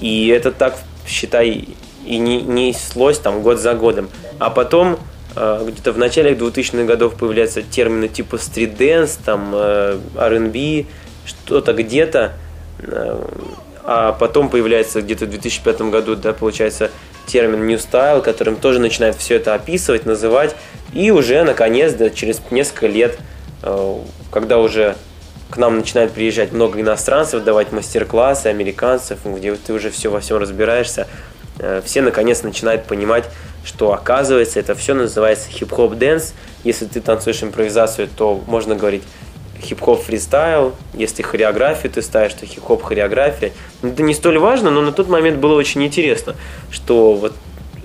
И 0.00 0.28
это 0.28 0.50
так, 0.50 0.76
считай, 1.06 1.68
и 2.04 2.18
не, 2.18 2.42
не 2.42 2.68
неслось 2.68 3.18
там 3.18 3.42
год 3.42 3.59
за 3.59 3.75
годом. 3.75 4.09
А 4.38 4.50
потом 4.50 4.99
э, 5.37 5.64
где-то 5.68 5.92
в 5.92 5.99
начале 5.99 6.32
2000-х 6.35 6.85
годов 6.85 7.14
появляются 7.14 7.62
термины 7.62 8.09
типа 8.09 8.38
стрит-дэнс, 8.38 9.18
там 9.25 9.52
э, 9.54 9.99
R&B, 10.16 10.87
что-то 11.25 11.73
где-то. 11.73 12.32
Э, 12.80 13.25
а 13.85 14.12
потом 14.12 14.49
появляется 14.49 15.02
где-то 15.02 15.26
в 15.26 15.30
2005 15.30 15.82
году, 15.82 16.14
да, 16.14 16.32
получается, 16.32 16.90
термин 17.26 17.66
New 17.66 17.78
Style, 17.78 18.23
которым 18.23 18.56
тоже 18.56 18.78
начинает 18.78 19.16
все 19.16 19.37
это 19.37 19.54
описывать, 19.54 20.06
называть. 20.06 20.54
И 20.92 21.11
уже, 21.11 21.42
наконец, 21.42 21.92
да, 21.94 22.11
через 22.11 22.40
несколько 22.50 22.87
лет, 22.87 23.18
э, 23.62 23.97
когда 24.30 24.59
уже 24.59 24.97
к 25.52 25.59
нам 25.59 25.76
начинает 25.76 26.12
приезжать 26.12 26.52
много 26.52 26.80
иностранцев, 26.80 27.44
давать 27.44 27.73
мастер-классы, 27.73 28.47
американцев, 28.47 29.18
где 29.25 29.54
ты 29.54 29.73
уже 29.73 29.90
все 29.90 30.09
во 30.09 30.21
всем 30.21 30.38
разбираешься, 30.38 31.06
Э, 31.59 31.80
все 31.85 32.02
наконец 32.02 32.42
начинают 32.42 32.85
понимать, 32.85 33.25
что 33.64 33.92
оказывается 33.92 34.59
это 34.59 34.75
все 34.75 34.94
называется 34.94 35.49
hip-hop 35.49 35.94
dance. 35.94 36.34
Если 36.64 36.87
ты 36.87 37.00
танцуешь 37.00 37.42
импровизацию, 37.42 38.09
то 38.09 38.42
можно 38.47 38.75
говорить 38.75 39.02
хип-хоп 39.61 40.02
фристайл. 40.02 40.75
Если 40.94 41.23
хореографию 41.23 41.92
ты 41.92 42.02
ставишь, 42.02 42.35
то 42.35 42.47
хип-хоп 42.47 42.82
хореография. 42.82 43.52
Это 43.82 44.02
не 44.02 44.14
столь 44.14 44.38
важно, 44.38 44.71
но 44.71 44.80
на 44.80 44.92
тот 44.92 45.09
момент 45.09 45.38
было 45.38 45.54
очень 45.54 45.85
интересно, 45.85 46.35
что 46.71 47.14
вот 47.14 47.35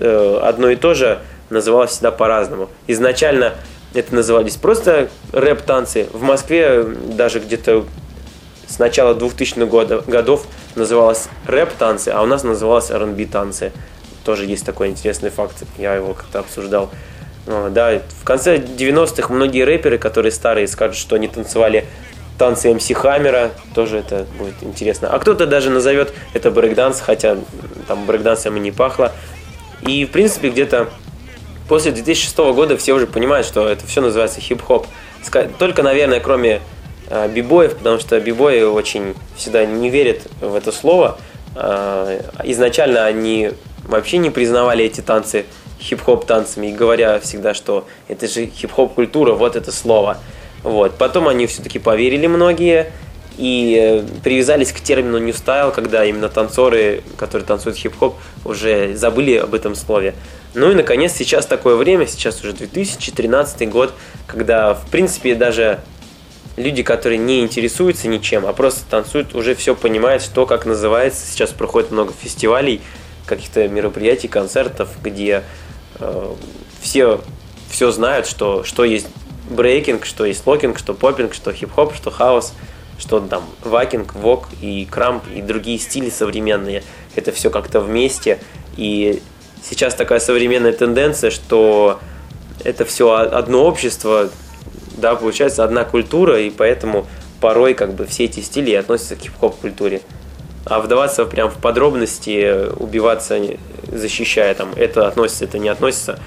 э, 0.00 0.40
одно 0.42 0.70
и 0.70 0.76
то 0.76 0.94
же 0.94 1.20
называлось 1.50 1.92
всегда 1.92 2.10
по-разному. 2.10 2.68
Изначально 2.86 3.54
это 3.94 4.14
назывались 4.14 4.56
просто 4.56 5.08
рэп-танцы. 5.32 6.08
В 6.12 6.22
Москве 6.22 6.84
даже 6.84 7.40
где-то 7.40 7.86
с 8.66 8.78
начала 8.78 9.14
2000-х 9.14 10.02
годов 10.10 10.46
называлось 10.74 11.28
рэп-танцы, 11.46 12.10
а 12.10 12.22
у 12.22 12.26
нас 12.26 12.44
называлось 12.44 12.90
R&B 12.90 13.26
танцы. 13.26 13.72
Тоже 14.24 14.44
есть 14.44 14.66
такой 14.66 14.88
интересный 14.88 15.30
факт, 15.30 15.54
я 15.78 15.94
его 15.94 16.12
как-то 16.14 16.40
обсуждал. 16.40 16.90
Да, 17.46 18.02
в 18.20 18.24
конце 18.24 18.58
90-х 18.58 19.32
многие 19.32 19.62
рэперы, 19.62 19.96
которые 19.96 20.32
старые, 20.32 20.68
скажут, 20.68 20.96
что 20.96 21.16
они 21.16 21.28
танцевали 21.28 21.86
танцы 22.38 22.72
МС 22.74 22.88
Хаммера, 22.92 23.52
тоже 23.74 23.98
это 23.98 24.26
будет 24.38 24.54
интересно. 24.60 25.08
А 25.08 25.18
кто-то 25.18 25.46
даже 25.46 25.70
назовет 25.70 26.12
это 26.34 26.50
брейкданс, 26.50 27.00
хотя 27.00 27.38
там 27.86 28.04
брейкдансом 28.04 28.56
и 28.58 28.60
не 28.60 28.70
пахло. 28.70 29.12
И, 29.80 30.04
в 30.04 30.10
принципе, 30.10 30.50
где-то 30.50 30.90
после 31.68 31.92
2006 31.92 32.36
года 32.38 32.76
все 32.76 32.92
уже 32.94 33.06
понимают, 33.06 33.46
что 33.46 33.68
это 33.68 33.86
все 33.86 34.00
называется 34.00 34.40
хип-хоп. 34.40 34.86
Только, 35.58 35.82
наверное, 35.82 36.20
кроме 36.20 36.60
Э, 37.10 37.26
бибоев, 37.26 37.76
потому 37.76 37.98
что 37.98 38.20
бибои 38.20 38.62
очень 38.62 39.14
всегда 39.36 39.64
не 39.64 39.88
верят 39.88 40.22
в 40.40 40.54
это 40.54 40.72
слово. 40.72 41.18
Э, 41.56 42.20
изначально 42.44 43.06
они 43.06 43.52
вообще 43.84 44.18
не 44.18 44.28
признавали 44.28 44.84
эти 44.84 45.00
танцы 45.00 45.46
хип-хоп 45.80 46.26
танцами, 46.26 46.66
и 46.66 46.72
говоря 46.72 47.18
всегда, 47.20 47.54
что 47.54 47.86
это 48.08 48.28
же 48.28 48.46
хип-хоп 48.46 48.94
культура, 48.94 49.32
вот 49.32 49.56
это 49.56 49.72
слово. 49.72 50.18
Вот. 50.62 50.98
Потом 50.98 51.28
они 51.28 51.46
все-таки 51.46 51.78
поверили 51.78 52.26
многие, 52.26 52.92
и 53.38 53.78
э, 53.80 54.02
привязались 54.22 54.72
к 54.72 54.80
термину 54.80 55.16
New 55.18 55.32
Style, 55.32 55.72
когда 55.72 56.04
именно 56.04 56.28
танцоры, 56.28 57.02
которые 57.16 57.46
танцуют 57.46 57.78
хип-хоп, 57.78 58.16
уже 58.44 58.94
забыли 58.96 59.36
об 59.36 59.54
этом 59.54 59.74
слове. 59.74 60.14
Ну 60.54 60.70
и, 60.70 60.74
наконец, 60.74 61.12
сейчас 61.12 61.46
такое 61.46 61.76
время, 61.76 62.06
сейчас 62.06 62.42
уже 62.42 62.52
2013 62.52 63.68
год, 63.68 63.94
когда, 64.26 64.74
в 64.74 64.88
принципе, 64.90 65.34
даже 65.34 65.80
люди, 66.56 66.82
которые 66.82 67.18
не 67.18 67.40
интересуются 67.40 68.08
ничем, 68.08 68.46
а 68.46 68.52
просто 68.52 68.80
танцуют, 68.88 69.34
уже 69.34 69.54
все 69.54 69.74
понимают, 69.74 70.22
что 70.22 70.46
как 70.46 70.66
называется. 70.66 71.26
Сейчас 71.26 71.50
проходит 71.50 71.90
много 71.90 72.12
фестивалей, 72.12 72.80
каких-то 73.26 73.68
мероприятий, 73.68 74.28
концертов, 74.28 74.88
где 75.02 75.44
э, 76.00 76.34
все, 76.80 77.20
все 77.70 77.90
знают, 77.90 78.26
что, 78.26 78.64
что 78.64 78.84
есть 78.84 79.06
брейкинг, 79.50 80.04
что 80.04 80.24
есть 80.24 80.46
локинг, 80.46 80.78
что 80.78 80.94
попинг, 80.94 81.34
что 81.34 81.52
хип-хоп, 81.52 81.94
что 81.94 82.10
хаус, 82.10 82.54
что 82.98 83.20
там 83.20 83.44
вакинг, 83.62 84.14
вог 84.14 84.48
и 84.60 84.86
крамп 84.90 85.24
и 85.34 85.42
другие 85.42 85.78
стили 85.78 86.10
современные. 86.10 86.82
Это 87.14 87.32
все 87.32 87.50
как-то 87.50 87.80
вместе. 87.80 88.38
И 88.76 89.22
сейчас 89.62 89.94
такая 89.94 90.20
современная 90.20 90.72
тенденция, 90.72 91.30
что 91.30 92.00
это 92.64 92.84
все 92.84 93.12
одно 93.12 93.64
общество, 93.64 94.30
да, 94.96 95.14
получается 95.14 95.64
одна 95.64 95.84
культура, 95.84 96.40
и 96.40 96.50
поэтому 96.50 97.06
порой 97.40 97.74
как 97.74 97.94
бы 97.94 98.06
все 98.06 98.24
эти 98.24 98.40
стили 98.40 98.74
относятся 98.74 99.16
к 99.16 99.20
хип-хоп 99.20 99.56
культуре. 99.56 100.02
А 100.64 100.80
вдаваться 100.80 101.24
прям 101.24 101.50
в 101.50 101.56
подробности, 101.56 102.70
убиваться, 102.76 103.40
защищая 103.90 104.54
там, 104.54 104.72
это 104.76 105.06
относится, 105.06 105.44
это 105.44 105.58
не 105.58 105.68
относится, 105.68 106.18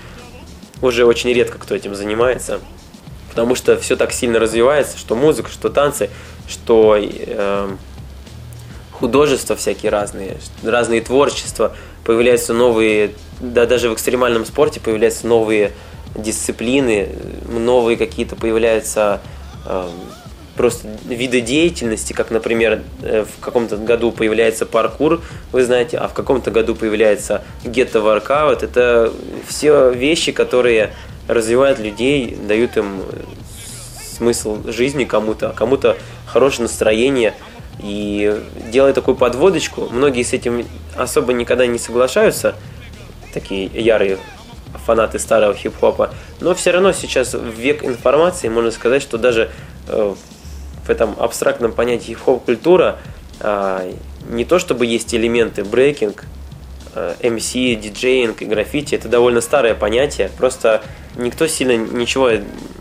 уже 0.81 1.05
очень 1.05 1.31
редко 1.31 1.59
кто 1.59 1.75
этим 1.75 1.95
занимается. 1.95 2.59
Потому 3.29 3.55
что 3.55 3.77
все 3.77 3.95
так 3.95 4.11
сильно 4.11 4.39
развивается, 4.39 4.97
что 4.97 5.15
музыка, 5.15 5.49
что 5.49 5.69
танцы, 5.69 6.09
что 6.49 6.97
э, 6.99 7.69
художества 8.91 9.55
всякие 9.55 9.89
разные, 9.89 10.37
разные 10.63 11.01
творчества, 11.01 11.75
появляются 12.03 12.53
новые, 12.53 13.11
да 13.39 13.65
даже 13.65 13.89
в 13.89 13.93
экстремальном 13.93 14.45
спорте 14.45 14.79
появляются 14.79 15.27
новые 15.27 15.71
дисциплины, 16.15 17.09
новые 17.47 17.97
какие-то 17.97 18.35
появляются 18.35 19.21
э, 19.65 19.89
просто 20.55 20.87
виды 21.05 21.41
деятельности, 21.41 22.13
как, 22.13 22.31
например, 22.31 22.81
э, 23.01 23.25
в 23.25 23.43
каком-то 23.43 23.77
году 23.77 24.11
появляется 24.11 24.65
паркур, 24.65 25.21
вы 25.51 25.63
знаете, 25.63 25.97
а 25.97 26.07
в 26.07 26.13
каком-то 26.13 26.51
году 26.51 26.75
появляется 26.75 27.43
гетто-воркаут. 27.63 28.63
Это 28.63 29.11
все 29.47 29.91
вещи, 29.91 30.31
которые 30.31 30.93
развивают 31.27 31.79
людей, 31.79 32.37
дают 32.47 32.77
им 32.77 33.03
смысл 34.17 34.59
жизни 34.67 35.05
кому-то, 35.05 35.49
а 35.49 35.53
кому-то 35.53 35.97
хорошее 36.27 36.63
настроение. 36.63 37.33
И 37.83 38.41
делая 38.71 38.93
такую 38.93 39.15
подводочку, 39.15 39.87
многие 39.91 40.23
с 40.23 40.33
этим 40.33 40.65
особо 40.95 41.33
никогда 41.33 41.65
не 41.65 41.79
соглашаются, 41.79 42.55
такие 43.33 43.65
ярые 43.65 44.17
фанаты 44.85 45.19
старого 45.19 45.53
хип-хопа, 45.53 46.13
но 46.39 46.53
все 46.53 46.71
равно 46.71 46.91
сейчас 46.91 47.33
в 47.33 47.53
век 47.57 47.83
информации 47.83 48.49
можно 48.49 48.71
сказать, 48.71 49.01
что 49.01 49.17
даже 49.17 49.49
э, 49.87 50.15
в 50.85 50.89
этом 50.89 51.15
абстрактном 51.19 51.71
понятии 51.71 52.11
хип-хоп 52.11 52.45
культура 52.45 52.99
а, 53.39 53.91
не 54.29 54.45
то 54.45 54.59
чтобы 54.59 54.85
есть 54.85 55.13
элементы 55.15 55.63
брейкинг, 55.63 56.25
MC, 56.93 57.73
э, 57.73 57.75
диджеинг 57.75 58.41
и 58.41 58.45
граффити, 58.45 58.95
это 58.95 59.07
довольно 59.07 59.41
старое 59.41 59.73
понятие, 59.73 60.29
просто 60.37 60.83
никто 61.15 61.47
сильно 61.47 61.75
ничего 61.75 62.31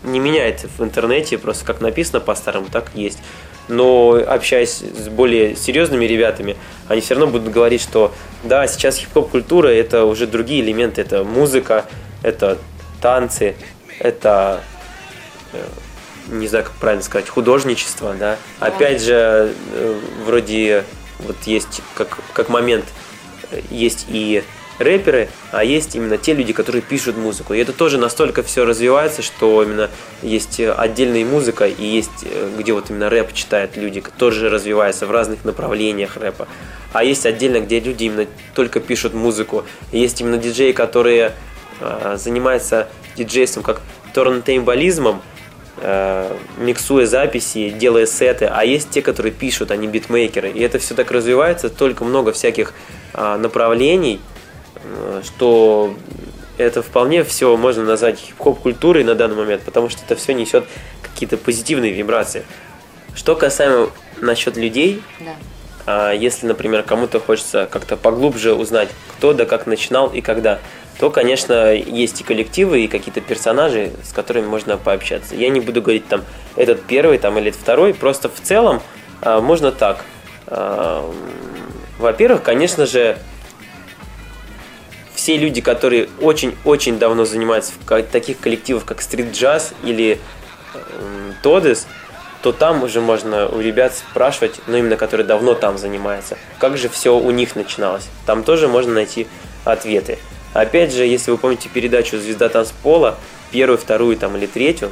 не 0.03 0.19
меняет 0.19 0.65
в 0.77 0.83
интернете, 0.83 1.37
просто 1.37 1.65
как 1.65 1.81
написано 1.81 2.19
по-старому, 2.19 2.67
так 2.71 2.91
и 2.93 3.01
есть. 3.01 3.19
Но 3.67 4.21
общаясь 4.27 4.79
с 4.79 5.07
более 5.07 5.55
серьезными 5.55 6.05
ребятами, 6.05 6.57
они 6.87 7.01
все 7.01 7.13
равно 7.13 7.31
будут 7.31 7.51
говорить, 7.51 7.81
что 7.81 8.13
да, 8.43 8.67
сейчас 8.67 8.97
хип-хоп 8.97 9.29
культура 9.29 9.67
это 9.67 10.05
уже 10.05 10.27
другие 10.27 10.61
элементы, 10.61 11.01
это 11.01 11.23
музыка, 11.23 11.85
это 12.23 12.57
танцы, 13.01 13.55
это 13.99 14.61
э, 15.53 15.63
не 16.29 16.47
знаю, 16.47 16.65
как 16.65 16.73
правильно 16.73 17.03
сказать, 17.03 17.29
художничество, 17.29 18.13
да. 18.13 18.37
Опять 18.59 19.01
же, 19.01 19.53
э, 19.73 19.99
вроде 20.25 20.83
вот 21.19 21.37
есть 21.45 21.81
как, 21.95 22.17
как 22.33 22.49
момент, 22.49 22.85
э, 23.51 23.61
есть 23.69 24.05
и 24.09 24.43
рэперы, 24.83 25.29
а 25.51 25.63
есть 25.63 25.95
именно 25.95 26.17
те 26.17 26.33
люди, 26.33 26.53
которые 26.53 26.81
пишут 26.81 27.17
музыку. 27.17 27.53
И 27.53 27.59
это 27.59 27.73
тоже 27.73 27.97
настолько 27.97 28.43
все 28.43 28.65
развивается, 28.65 29.21
что 29.21 29.63
именно 29.63 29.89
есть 30.21 30.59
отдельная 30.59 31.25
музыка 31.25 31.67
и 31.67 31.85
есть, 31.85 32.23
э, 32.23 32.49
где 32.57 32.73
вот 32.73 32.89
именно 32.89 33.09
рэп 33.09 33.33
читают 33.33 33.77
люди, 33.77 34.03
тоже 34.17 34.49
развивается 34.49 35.05
в 35.05 35.11
разных 35.11 35.45
направлениях 35.45 36.17
рэпа. 36.17 36.47
А 36.93 37.03
есть 37.03 37.25
отдельно, 37.25 37.61
где 37.61 37.79
люди 37.79 38.05
именно 38.05 38.27
только 38.53 38.79
пишут 38.79 39.13
музыку. 39.13 39.65
И 39.91 39.99
есть 39.99 40.21
именно 40.21 40.37
диджеи, 40.37 40.71
которые 40.71 41.33
э, 41.79 42.17
занимаются 42.17 42.87
диджейством 43.15 43.63
как 43.63 43.81
торнтеймболизмом, 44.13 45.21
э, 45.77 46.37
миксуя 46.57 47.05
записи, 47.05 47.69
делая 47.69 48.05
сеты, 48.05 48.45
а 48.45 48.63
есть 48.65 48.89
те, 48.89 49.01
которые 49.01 49.31
пишут, 49.31 49.71
они 49.71 49.87
битмейкеры. 49.87 50.51
И 50.51 50.61
это 50.61 50.79
все 50.79 50.93
так 50.93 51.11
развивается, 51.11 51.69
только 51.69 52.03
много 52.03 52.31
всяких 52.31 52.73
э, 53.13 53.37
направлений, 53.37 54.19
э, 54.19 54.30
что 55.23 55.95
это 56.57 56.81
вполне 56.81 57.23
все 57.23 57.55
можно 57.57 57.83
назвать 57.83 58.19
хип-хоп 58.19 58.59
культурой 58.59 59.03
на 59.03 59.15
данный 59.15 59.35
момент, 59.35 59.63
потому 59.63 59.89
что 59.89 60.01
это 60.05 60.15
все 60.15 60.33
несет 60.33 60.65
какие-то 61.01 61.37
позитивные 61.37 61.91
вибрации. 61.91 62.45
Что 63.15 63.35
касаемо 63.35 63.89
насчет 64.21 64.57
людей, 64.57 65.01
да. 65.19 65.35
а 65.85 66.11
если, 66.13 66.47
например, 66.47 66.83
кому-то 66.83 67.19
хочется 67.19 67.67
как-то 67.69 67.97
поглубже 67.97 68.53
узнать, 68.53 68.89
кто 69.17 69.33
да 69.33 69.45
как 69.45 69.67
начинал 69.67 70.07
и 70.07 70.21
когда, 70.21 70.59
то, 70.99 71.09
конечно, 71.09 71.73
есть 71.73 72.21
и 72.21 72.23
коллективы, 72.23 72.81
и 72.81 72.87
какие-то 72.87 73.21
персонажи, 73.21 73.91
с 74.03 74.13
которыми 74.13 74.45
можно 74.45 74.77
пообщаться. 74.77 75.35
Я 75.35 75.49
не 75.49 75.59
буду 75.59 75.81
говорить 75.81 76.07
там 76.07 76.23
этот 76.55 76.83
первый 76.83 77.17
там, 77.17 77.37
или 77.37 77.49
второй, 77.49 77.93
просто 77.93 78.29
в 78.29 78.39
целом 78.41 78.81
а, 79.21 79.41
можно 79.41 79.71
так. 79.71 80.05
А, 80.47 81.11
во-первых, 81.97 82.43
конечно 82.43 82.85
же, 82.85 83.17
все 85.21 85.37
люди, 85.37 85.61
которые 85.61 86.09
очень-очень 86.19 86.97
давно 86.97 87.25
занимаются 87.25 87.73
в 87.79 88.03
таких 88.05 88.39
коллективах, 88.39 88.85
как 88.85 89.01
Jazz 89.01 89.75
или 89.83 90.19
Тодес, 91.43 91.85
то 92.41 92.51
там 92.51 92.81
уже 92.81 93.01
можно 93.01 93.47
у 93.47 93.61
ребят 93.61 93.95
спрашивать, 93.95 94.55
ну 94.65 94.77
именно 94.77 94.97
которые 94.97 95.27
давно 95.27 95.53
там 95.53 95.77
занимаются, 95.77 96.39
как 96.57 96.75
же 96.75 96.89
все 96.89 97.15
у 97.15 97.29
них 97.29 97.55
начиналось. 97.55 98.07
Там 98.25 98.43
тоже 98.43 98.67
можно 98.67 98.93
найти 98.93 99.27
ответы. 99.63 100.17
Опять 100.53 100.91
же, 100.91 101.05
если 101.05 101.29
вы 101.29 101.37
помните 101.37 101.69
передачу 101.69 102.17
«Звезда 102.17 102.49
танцпола», 102.49 103.15
первую, 103.51 103.77
вторую 103.77 104.17
там, 104.17 104.35
или 104.37 104.47
третью, 104.47 104.91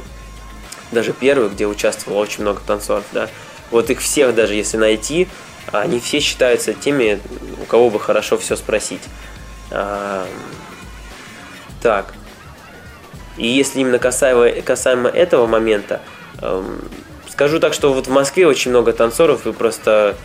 даже 0.92 1.12
первую, 1.12 1.50
где 1.50 1.66
участвовало 1.66 2.20
очень 2.20 2.42
много 2.42 2.60
танцоров, 2.64 3.02
да, 3.10 3.28
вот 3.72 3.90
их 3.90 3.98
всех 3.98 4.32
даже 4.36 4.54
если 4.54 4.76
найти, 4.76 5.26
они 5.72 5.98
все 5.98 6.20
считаются 6.20 6.72
теми, 6.72 7.18
у 7.60 7.64
кого 7.64 7.90
бы 7.90 7.98
хорошо 7.98 8.38
все 8.38 8.54
спросить. 8.54 9.02
А, 9.70 10.26
так. 11.82 12.14
И 13.36 13.46
если 13.46 13.80
именно 13.80 13.98
касаемо, 13.98 14.50
касаемо 14.62 15.08
этого 15.08 15.46
момента, 15.46 16.00
эм, 16.42 16.80
скажу 17.28 17.58
так, 17.60 17.72
что 17.72 17.92
вот 17.92 18.06
в 18.06 18.10
Москве 18.10 18.46
очень 18.46 18.70
много 18.70 18.92
танцоров, 18.92 19.46
и 19.46 19.52
просто 19.52 20.16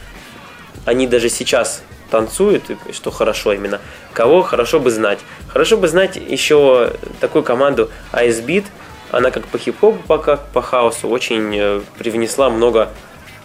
они 0.86 1.08
даже 1.08 1.30
сейчас 1.30 1.82
танцуют, 2.12 2.64
что 2.92 3.12
хорошо 3.12 3.54
именно, 3.54 3.80
кого 4.14 4.42
хорошо 4.42 4.80
бы 4.80 4.92
знать. 4.92 5.20
Хорошо 5.48 5.78
бы 5.78 5.88
знать 5.88 6.18
еще 6.18 6.94
такую 7.20 7.44
команду 7.44 7.90
Ice 8.14 8.46
Beat, 8.46 8.66
она 9.12 9.32
как 9.32 9.48
по 9.48 9.58
хип-хопу, 9.58 10.02
пока 10.08 10.38
по 10.38 10.62
хаосу 10.62 11.08
очень 11.08 11.56
э, 11.58 11.82
привнесла 11.98 12.50
много 12.50 12.90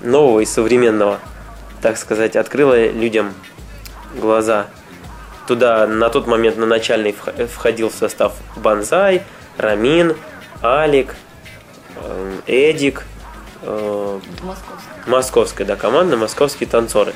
нового 0.02 0.40
и 0.40 0.46
современного, 0.46 1.20
так 1.82 1.96
сказать, 1.96 2.36
открыла 2.36 2.88
людям 2.88 3.34
глаза. 4.14 4.66
Туда 5.46 5.86
на 5.86 6.08
тот 6.10 6.26
момент 6.26 6.56
на 6.56 6.66
начальный 6.66 7.14
входил 7.52 7.90
в 7.90 7.94
состав 7.94 8.34
Банзай, 8.56 9.22
Рамин, 9.56 10.16
Алик, 10.62 11.14
э, 11.96 12.40
Эдик, 12.46 13.04
э, 13.62 14.20
Московская. 14.42 15.06
Московская, 15.06 15.64
да, 15.64 15.76
команда, 15.76 16.16
московские 16.16 16.68
танцоры. 16.68 17.14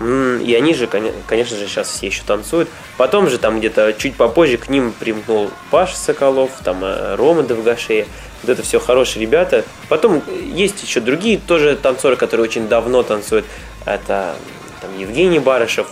И 0.00 0.54
они 0.56 0.74
же, 0.74 0.86
конечно 1.26 1.56
же, 1.56 1.66
сейчас 1.66 1.88
все 1.88 2.06
еще 2.06 2.22
танцуют. 2.24 2.68
Потом 2.96 3.28
же 3.28 3.36
там 3.38 3.58
где-то 3.58 3.92
чуть 3.94 4.14
попозже 4.14 4.56
к 4.56 4.68
ним 4.68 4.92
примкнул 4.92 5.50
Паш 5.72 5.92
Соколов, 5.94 6.52
там 6.62 6.84
э, 6.84 7.16
Рома 7.16 7.42
Довгашея. 7.42 8.06
Вот 8.42 8.50
это 8.50 8.62
все 8.62 8.78
хорошие 8.78 9.20
ребята. 9.20 9.64
Потом 9.88 10.22
есть 10.28 10.84
еще 10.84 11.00
другие 11.00 11.38
тоже 11.38 11.74
танцоры, 11.74 12.14
которые 12.14 12.44
очень 12.44 12.68
давно 12.68 13.02
танцуют. 13.02 13.44
Это 13.84 14.36
там, 14.80 14.96
Евгений 14.96 15.40
Барышев. 15.40 15.88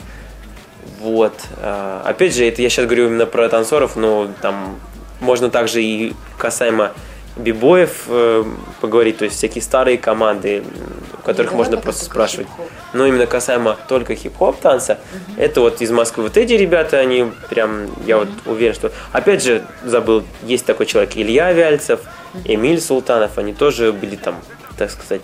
Вот. 1.01 1.35
А, 1.59 2.03
опять 2.05 2.35
же, 2.35 2.45
это 2.45 2.63
я 2.63 2.69
сейчас 2.69 2.87
говорю 2.87 3.07
именно 3.07 3.27
про 3.27 3.49
танцоров, 3.49 3.97
но 3.97 4.29
там 4.43 4.79
можно 5.21 5.51
также 5.51 5.83
и 5.83 6.15
касаемо 6.39 6.93
бибоев 7.37 8.05
э, 8.09 8.45
поговорить, 8.81 9.19
то 9.19 9.25
есть 9.25 9.37
всякие 9.37 9.63
старые 9.63 9.99
команды, 9.99 10.65
которых 11.25 11.51
давай 11.51 11.65
можно 11.65 11.77
просто 11.77 12.07
спрашивать. 12.07 12.47
Но 12.95 13.07
именно 13.07 13.27
касаемо 13.27 13.77
только 13.89 14.15
хип-хоп 14.15 14.59
танца, 14.59 14.99
это 15.37 15.61
вот 15.61 15.83
из 15.83 15.91
Москвы. 15.91 16.25
Вот 16.25 16.37
эти 16.39 16.55
ребята, 16.55 16.99
они 16.99 17.27
прям, 17.51 17.91
я 18.07 18.19
вот 18.19 18.29
уверен, 18.47 18.75
что... 18.75 18.91
Опять 19.13 19.43
же, 19.43 19.65
забыл, 19.85 20.25
есть 20.45 20.65
такой 20.65 20.87
человек 20.87 21.15
Илья 21.15 21.53
Вяльцев, 21.53 22.01
Эмиль 22.45 22.81
Султанов, 22.81 23.37
они 23.37 23.53
тоже 23.53 23.93
были 23.93 24.17
там, 24.17 24.37
так 24.79 24.91
сказать, 24.91 25.23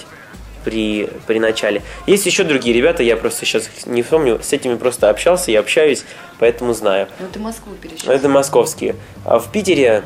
при, 0.64 1.09
при 1.27 1.38
начале. 1.38 1.83
Есть 2.07 2.27
еще 2.27 2.44
другие 2.44 2.75
ребята, 2.75 3.03
я 3.03 3.16
просто 3.16 3.44
сейчас 3.44 3.68
не 3.87 4.03
помню, 4.03 4.40
с 4.42 4.53
этими 4.53 4.77
просто 4.77 5.11
общался, 5.11 5.51
я 5.51 5.61
общаюсь, 5.61 6.05
поэтому 6.38 6.72
знаю. 6.75 7.09
Ну, 7.20 7.27
ты 7.33 7.38
Москву 7.38 7.72
перечислил. 7.81 8.12
Это 8.12 8.29
московские. 8.29 8.96
А 9.25 9.38
в 9.38 9.51
Питере 9.53 10.03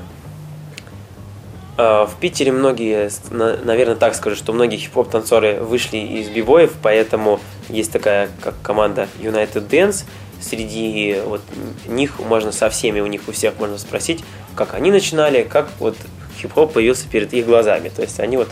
а, 1.78 2.06
в 2.06 2.16
Питере 2.18 2.52
многие, 2.52 3.10
на- 3.30 3.56
наверное, 3.58 3.96
так 3.96 4.14
скажу, 4.14 4.36
что 4.36 4.52
многие 4.52 4.76
хип-хоп 4.78 5.10
танцоры 5.10 5.60
вышли 5.60 5.98
из 5.98 6.28
бибоев, 6.28 6.72
поэтому 6.82 7.40
есть 7.68 7.92
такая 7.92 8.30
как 8.42 8.54
команда 8.62 9.08
United 9.20 9.68
Dance. 9.68 10.04
Среди 10.40 11.16
вот 11.24 11.40
них 11.86 12.18
можно 12.18 12.52
со 12.52 12.70
всеми, 12.70 13.00
у 13.00 13.06
них 13.06 13.22
у 13.26 13.32
всех 13.32 13.58
можно 13.58 13.78
спросить, 13.78 14.24
как 14.54 14.74
они 14.74 14.90
начинали, 14.90 15.42
как 15.42 15.68
вот 15.78 15.96
хип-хоп 16.40 16.72
появился 16.72 17.08
перед 17.08 17.32
их 17.34 17.46
глазами. 17.46 17.90
То 17.94 18.02
есть 18.02 18.20
они 18.20 18.36
вот 18.36 18.48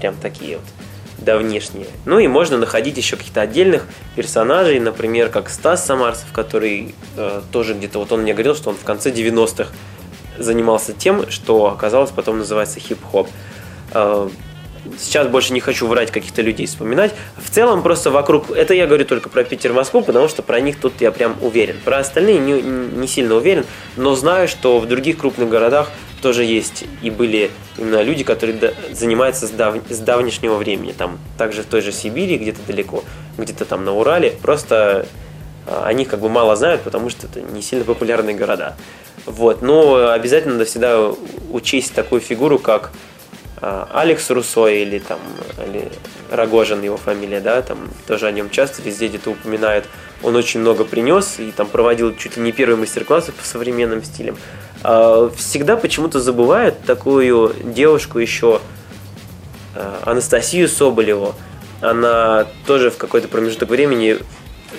прям 0.00 0.16
такие 0.16 0.56
вот 0.56 0.66
давнишние. 1.24 1.86
Ну 2.04 2.18
и 2.18 2.28
можно 2.28 2.58
находить 2.58 2.96
еще 2.96 3.16
каких-то 3.16 3.40
отдельных 3.40 3.86
персонажей, 4.16 4.78
например, 4.80 5.28
как 5.28 5.50
Стас 5.50 5.84
Самарцев, 5.84 6.32
который 6.32 6.94
э, 7.16 7.40
тоже 7.50 7.74
где-то, 7.74 7.98
вот 7.98 8.12
он 8.12 8.22
мне 8.22 8.32
говорил, 8.32 8.54
что 8.54 8.70
он 8.70 8.76
в 8.76 8.84
конце 8.84 9.10
90-х 9.10 9.70
занимался 10.38 10.92
тем, 10.92 11.30
что 11.30 11.66
оказалось 11.66 12.10
потом 12.10 12.38
называется 12.38 12.80
хип-хоп. 12.80 13.28
Э, 13.92 14.28
Сейчас 14.98 15.28
больше 15.28 15.52
не 15.52 15.60
хочу 15.60 15.86
врать 15.86 16.10
каких-то 16.10 16.42
людей 16.42 16.66
вспоминать. 16.66 17.14
В 17.36 17.48
целом 17.50 17.82
просто 17.82 18.10
вокруг... 18.10 18.50
Это 18.50 18.74
я 18.74 18.86
говорю 18.86 19.04
только 19.04 19.28
про 19.28 19.42
Питер 19.44 19.72
Москву, 19.72 20.02
потому 20.02 20.28
что 20.28 20.42
про 20.42 20.60
них 20.60 20.78
тут 20.78 21.00
я 21.00 21.10
прям 21.10 21.36
уверен. 21.40 21.76
Про 21.84 21.98
остальные 21.98 22.38
не, 22.38 22.60
не 22.60 23.08
сильно 23.08 23.34
уверен, 23.34 23.64
но 23.96 24.14
знаю, 24.14 24.46
что 24.46 24.78
в 24.78 24.86
других 24.86 25.18
крупных 25.18 25.48
городах 25.48 25.90
тоже 26.24 26.44
есть 26.44 26.86
и 27.02 27.10
были 27.10 27.50
именно 27.76 28.00
люди, 28.00 28.24
которые 28.24 28.72
занимаются 28.92 29.46
с, 29.46 29.50
дав- 29.50 29.76
с 29.90 29.98
давнешнего 29.98 30.54
времени. 30.54 30.92
Там 30.92 31.18
также 31.36 31.62
в 31.62 31.66
той 31.66 31.82
же 31.82 31.92
Сибири, 31.92 32.38
где-то 32.38 32.60
далеко, 32.66 33.04
где-то 33.36 33.66
там 33.66 33.84
на 33.84 33.92
Урале. 33.92 34.30
Просто 34.30 35.06
а, 35.66 35.84
о 35.84 35.92
них 35.92 36.08
как 36.08 36.20
бы 36.20 36.30
мало 36.30 36.56
знают, 36.56 36.80
потому 36.80 37.10
что 37.10 37.26
это 37.26 37.42
не 37.42 37.60
сильно 37.60 37.84
популярные 37.84 38.34
города. 38.34 38.74
Вот. 39.26 39.60
Но 39.60 40.08
обязательно 40.12 40.54
надо 40.54 40.64
всегда 40.64 41.12
учесть 41.50 41.92
такую 41.92 42.22
фигуру, 42.22 42.58
как 42.58 42.92
а, 43.60 43.86
Алекс 43.92 44.30
Руссо 44.30 44.68
или 44.68 45.00
там 45.00 45.18
или 45.58 45.92
Рогожин 46.30 46.82
его 46.82 46.96
фамилия, 46.96 47.40
да, 47.40 47.60
там 47.60 47.90
тоже 48.06 48.26
о 48.28 48.32
нем 48.32 48.48
часто 48.48 48.80
везде 48.80 49.08
где-то 49.08 49.28
упоминают. 49.28 49.84
Он 50.22 50.34
очень 50.36 50.60
много 50.60 50.84
принес 50.84 51.38
и 51.38 51.50
там 51.50 51.66
проводил 51.66 52.16
чуть 52.16 52.38
ли 52.38 52.42
не 52.42 52.52
первые 52.52 52.78
мастер-классы 52.78 53.32
по 53.32 53.44
современным 53.44 54.02
стилям. 54.02 54.38
А, 54.84 55.30
Всегда 55.34 55.76
почему-то 55.76 56.20
забывают 56.20 56.84
такую 56.84 57.54
девушку 57.64 58.18
еще 58.18 58.60
а, 59.74 60.02
Анастасию 60.04 60.68
Соболеву. 60.68 61.34
Она 61.80 62.46
тоже 62.66 62.90
в 62.90 62.98
какой-то 62.98 63.28
промежуток 63.28 63.70
времени 63.70 64.18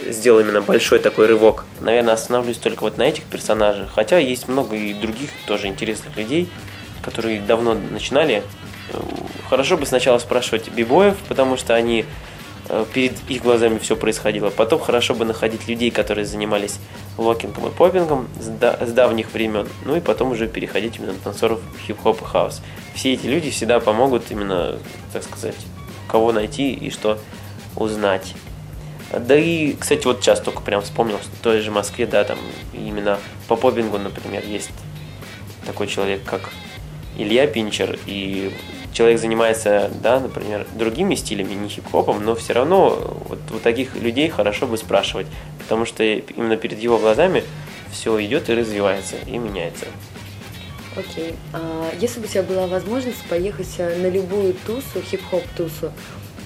сделала 0.08 0.42
именно 0.42 0.62
большой 0.62 1.00
такой 1.00 1.26
рывок. 1.26 1.66
Наверное, 1.82 2.14
остановлюсь 2.14 2.58
только 2.58 2.84
вот 2.84 2.98
на 2.98 3.04
этих 3.04 3.24
персонажах. 3.24 3.90
Хотя 3.94 4.20
есть 4.20 4.48
много 4.48 4.76
и 4.76 4.94
других 4.94 5.32
тоже 5.48 5.68
интересных 5.68 6.16
людей, 6.16 6.50
которые 7.02 7.42
давно 7.42 7.74
начинали. 7.74 8.44
Э, 8.94 8.98
Хорошо 9.50 9.78
бы 9.78 9.86
сначала 9.86 10.20
спрашивать 10.20 10.70
би-боев, 10.70 11.16
потому 11.28 11.58
что 11.58 11.74
они 11.74 12.02
э, 12.02 12.06
перед 12.94 13.14
их 13.30 13.44
глазами 13.44 13.78
все 13.78 13.96
происходило. 13.96 14.50
Потом 14.50 14.80
хорошо 14.80 15.14
бы 15.14 15.26
находить 15.26 15.68
людей, 15.68 15.92
которые 15.92 16.26
занимались 16.26 16.80
локингом 17.18 17.68
и 17.68 17.72
поппингом 17.72 18.28
с, 18.40 18.48
да- 18.48 18.78
с 18.86 18.92
давних 18.92 19.34
времен. 19.34 19.68
Ну 19.86 19.96
и 19.96 20.00
потом 20.00 20.32
уже 20.32 20.48
переходить 20.48 20.98
именно 20.98 21.14
на 21.14 21.20
танцоров 21.20 21.62
хип-хоп 21.86 22.22
и 22.22 22.26
хаус. 22.26 22.62
Все 22.94 23.14
эти 23.14 23.28
люди 23.28 23.52
всегда 23.52 23.80
помогут 23.80 24.32
именно, 24.32 24.80
так 25.14 25.24
сказать, 25.24 25.56
кого 26.08 26.32
найти 26.32 26.74
и 26.74 26.90
что 26.90 27.20
узнать. 27.76 28.34
Да 29.12 29.38
и, 29.38 29.74
кстати, 29.74 30.06
вот 30.06 30.22
сейчас 30.22 30.42
только 30.42 30.62
прям 30.62 30.82
вспомнил, 30.82 31.20
что 31.20 31.30
в 31.30 31.40
той 31.40 31.62
же 31.62 31.72
Москве, 31.72 32.08
да, 32.08 32.24
там 32.24 32.38
именно 32.74 33.20
по 33.48 33.56
поппингу, 33.56 33.98
например, 33.98 34.44
есть 34.46 34.72
такой 35.66 35.88
человек, 35.88 36.24
как 36.26 36.50
Илья 37.18 37.48
Пинчер, 37.48 38.00
и 38.06 38.52
человек 38.96 39.20
занимается, 39.20 39.92
да, 40.02 40.20
например, 40.20 40.66
другими 40.74 41.16
стилями, 41.16 41.54
не 41.54 41.68
хип-хопом, 41.68 42.24
но 42.24 42.34
все 42.34 42.54
равно 42.54 43.20
вот 43.28 43.40
у 43.52 43.60
таких 43.60 43.96
людей 43.96 44.30
хорошо 44.30 44.68
бы 44.68 44.78
спрашивать, 44.78 45.28
потому 45.60 45.86
что 45.86 46.04
именно 46.04 46.56
перед 46.56 46.80
его 46.80 46.98
глазами 46.98 47.44
все 47.92 48.24
идет 48.26 48.50
и 48.50 48.56
развивается, 48.56 49.18
и 49.28 49.38
меняется. 49.38 49.86
Окей. 50.96 51.36
А 51.52 51.92
если 52.00 52.22
бы 52.22 52.26
у 52.26 52.30
тебя 52.30 52.44
была 52.44 52.68
возможность 52.68 53.22
поехать 53.26 53.76
э, 53.80 53.98
на 53.98 54.10
любую 54.10 54.56
тусу, 54.66 55.02
хип-хоп 55.02 55.44
тусу 55.58 55.92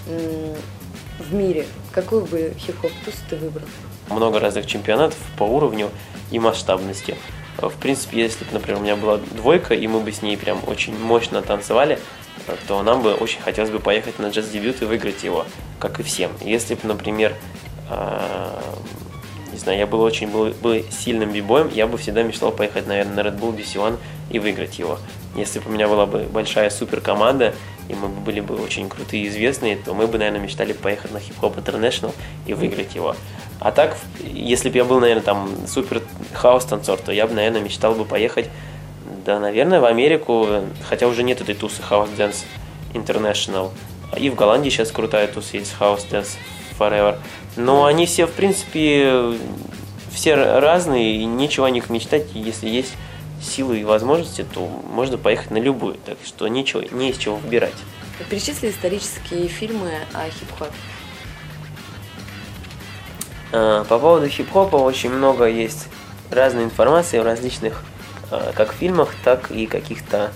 в 0.07 1.33
мире, 1.33 1.67
какую 1.91 2.25
бы 2.25 2.53
хип-хоп 2.57 2.91
тусу 3.05 3.17
ты 3.29 3.35
выбрал? 3.35 3.67
много 4.09 4.39
разных 4.39 4.65
чемпионатов 4.65 5.17
по 5.37 5.43
уровню 5.43 5.89
и 6.31 6.39
масштабности. 6.39 7.15
В 7.57 7.73
принципе, 7.73 8.21
если 8.21 8.45
бы, 8.45 8.53
например, 8.53 8.79
у 8.79 8.83
меня 8.83 8.95
была 8.95 9.17
двойка, 9.17 9.73
и 9.73 9.85
мы 9.87 9.99
бы 9.99 10.11
с 10.11 10.21
ней 10.21 10.37
прям 10.37 10.61
очень 10.65 10.97
мощно 10.97 11.41
танцевали, 11.41 11.99
то 12.67 12.81
нам 12.83 13.01
бы 13.01 13.13
очень 13.13 13.41
хотелось 13.41 13.71
бы 13.71 13.79
поехать 13.79 14.19
на 14.19 14.27
джаз-дебют 14.27 14.81
и 14.81 14.85
выиграть 14.85 15.23
его, 15.23 15.45
как 15.79 15.99
и 15.99 16.03
всем. 16.03 16.31
Если 16.41 16.75
бы, 16.75 16.81
например, 16.83 17.35
а, 17.89 18.61
не 19.51 19.57
знаю, 19.57 19.79
я 19.79 19.87
был 19.87 20.01
очень 20.01 20.29
был, 20.29 20.53
был 20.61 20.83
сильным 20.91 21.31
бибоем, 21.31 21.69
я 21.73 21.87
бы 21.87 21.97
всегда 21.97 22.23
мечтал 22.23 22.51
поехать, 22.51 22.87
наверное, 22.87 23.23
на 23.23 23.27
Red 23.27 23.39
Bull 23.39 23.55
BC 23.55 23.75
One 23.75 23.97
и 24.29 24.39
выиграть 24.39 24.79
его. 24.79 24.99
Если 25.35 25.59
бы 25.59 25.69
у 25.69 25.73
меня 25.73 25.87
была 25.87 26.05
бы 26.05 26.23
большая 26.23 26.69
супер 26.69 27.01
команда, 27.01 27.53
и 27.87 27.95
мы 27.95 28.07
бы 28.07 28.21
были 28.21 28.39
бы 28.39 28.55
очень 28.55 28.87
крутые 28.87 29.23
и 29.23 29.27
известные, 29.27 29.75
то 29.75 29.93
мы 29.93 30.07
бы, 30.07 30.17
наверное, 30.17 30.39
мечтали 30.39 30.73
поехать 30.73 31.11
на 31.11 31.17
Hip 31.17 31.33
Hop 31.41 31.63
International 31.63 32.13
и 32.45 32.53
выиграть 32.53 32.95
его. 32.95 33.15
А 33.59 33.71
так, 33.71 33.97
если 34.23 34.69
бы 34.69 34.77
я 34.77 34.85
был, 34.85 34.99
наверное, 34.99 35.23
там 35.23 35.49
супер 35.67 36.01
хаос 36.33 36.65
танцор, 36.65 36.99
то 36.99 37.11
я 37.11 37.27
бы, 37.27 37.33
наверное, 37.33 37.61
мечтал 37.61 37.93
бы 37.93 38.05
поехать, 38.05 38.49
да, 39.25 39.39
наверное, 39.39 39.79
в 39.79 39.85
Америку, 39.85 40.47
хотя 40.87 41.07
уже 41.07 41.23
нет 41.23 41.41
этой 41.41 41.55
тусы 41.55 41.81
House 41.89 42.09
Dance 42.17 42.45
International. 42.93 43.71
И 44.17 44.29
в 44.29 44.35
Голландии 44.35 44.69
сейчас 44.69 44.91
крутая 44.91 45.27
туса 45.27 45.57
есть 45.57 45.75
House 45.79 46.07
Dance 46.09 46.37
Forever. 46.77 47.17
Но 47.55 47.85
они 47.85 48.05
все, 48.05 48.25
в 48.25 48.31
принципе, 48.31 49.33
все 50.11 50.35
разные, 50.35 51.17
и 51.17 51.25
нечего 51.25 51.67
о 51.67 51.69
них 51.69 51.89
мечтать. 51.89 52.27
Если 52.33 52.67
есть 52.69 52.93
силы 53.41 53.79
и 53.79 53.83
возможности, 53.83 54.45
то 54.53 54.67
можно 54.91 55.17
поехать 55.17 55.51
на 55.51 55.57
любую. 55.57 55.95
Так 56.05 56.17
что 56.25 56.47
ничего, 56.47 56.81
не 56.91 57.11
из 57.11 57.17
чего 57.17 57.35
выбирать. 57.35 57.73
Перечисли 58.29 58.69
исторические 58.69 59.47
фильмы 59.47 59.91
о 60.13 60.29
хип-хопе. 60.29 60.71
А, 63.51 63.83
По 63.85 63.97
поводу 63.97 64.27
хип-хопа 64.27 64.75
очень 64.75 65.09
много 65.09 65.45
есть 65.45 65.87
разной 66.29 66.65
информации 66.65 67.19
в 67.19 67.23
различных 67.23 67.83
а, 68.31 68.51
как 68.53 68.73
фильмах, 68.73 69.09
так 69.23 69.51
и 69.51 69.65
каких-то 69.65 70.31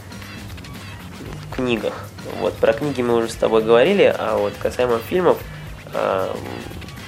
книгах. 1.56 2.10
Вот 2.40 2.54
про 2.56 2.74
книги 2.74 3.02
мы 3.02 3.16
уже 3.16 3.30
с 3.30 3.36
тобой 3.36 3.64
говорили, 3.64 4.14
а 4.18 4.38
вот 4.38 4.54
касаемо 4.60 5.00
фильмов, 5.00 5.38
а, 5.94 6.36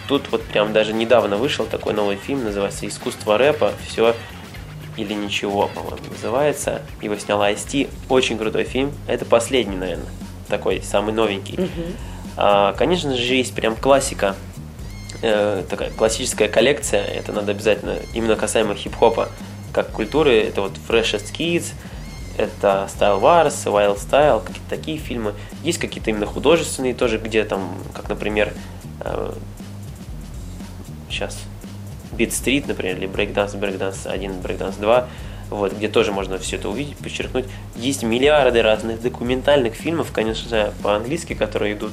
тут 0.08 0.32
вот 0.32 0.44
прям 0.44 0.74
даже 0.74 0.94
недавно 0.94 1.38
вышел 1.38 1.66
такой 1.66 1.94
новый 1.94 2.18
фильм, 2.18 2.44
называется 2.44 2.88
«Искусство 2.88 3.38
рэпа. 3.38 3.74
Все 3.88 4.16
или 4.98 5.14
ничего», 5.14 5.68
по-моему, 5.68 5.98
называется. 6.10 6.82
Его 7.02 7.18
снял 7.18 7.42
Ice-T. 7.42 7.90
Очень 8.08 8.38
крутой 8.38 8.64
фильм. 8.64 8.94
Это 9.08 9.26
последний, 9.26 9.76
наверное, 9.76 10.08
такой 10.48 10.82
самый 10.82 11.14
новенький. 11.14 11.70
А, 12.38 12.74
конечно 12.74 13.16
же, 13.16 13.34
есть 13.34 13.54
прям 13.56 13.76
классика 13.76 14.36
э, 15.22 15.64
такая 15.70 15.90
классическая 15.92 16.48
коллекция, 16.48 17.04
это 17.04 17.32
надо 17.32 17.52
обязательно, 17.52 17.98
именно 18.14 18.36
касаемо 18.36 18.76
хип-хопа, 18.76 19.30
как 19.76 19.92
культуры, 19.92 20.40
это 20.40 20.62
вот 20.62 20.72
Freshest 20.88 21.34
Kids, 21.38 21.74
это 22.38 22.90
Style 22.98 23.20
Wars, 23.22 23.66
Wild 23.66 24.00
Style, 24.00 24.42
какие-то 24.42 24.70
такие 24.70 24.98
фильмы. 24.98 25.34
Есть 25.64 25.80
какие-то 25.80 26.12
именно 26.12 26.26
художественные 26.26 26.94
тоже, 26.94 27.18
где 27.18 27.44
там, 27.44 27.78
как, 27.94 28.08
например, 28.08 28.54
сейчас 31.10 31.38
Beat 32.14 32.30
Street, 32.30 32.64
например, 32.68 32.96
или 32.96 33.10
Breakdance, 33.10 33.60
Breakdance 33.60 34.08
1, 34.08 34.32
Breakdance 34.40 34.80
2, 34.80 35.08
вот, 35.50 35.74
где 35.74 35.90
тоже 35.90 36.14
можно 36.14 36.38
все 36.38 36.56
это 36.56 36.70
увидеть, 36.70 36.98
подчеркнуть. 36.98 37.46
Есть 37.76 38.04
миллиарды 38.04 38.62
разных 38.62 39.02
документальных 39.02 39.74
фильмов, 39.74 40.14
конечно 40.14 40.50
же, 40.50 40.74
по-английски, 40.84 41.34
которые 41.34 41.74
идут. 41.74 41.92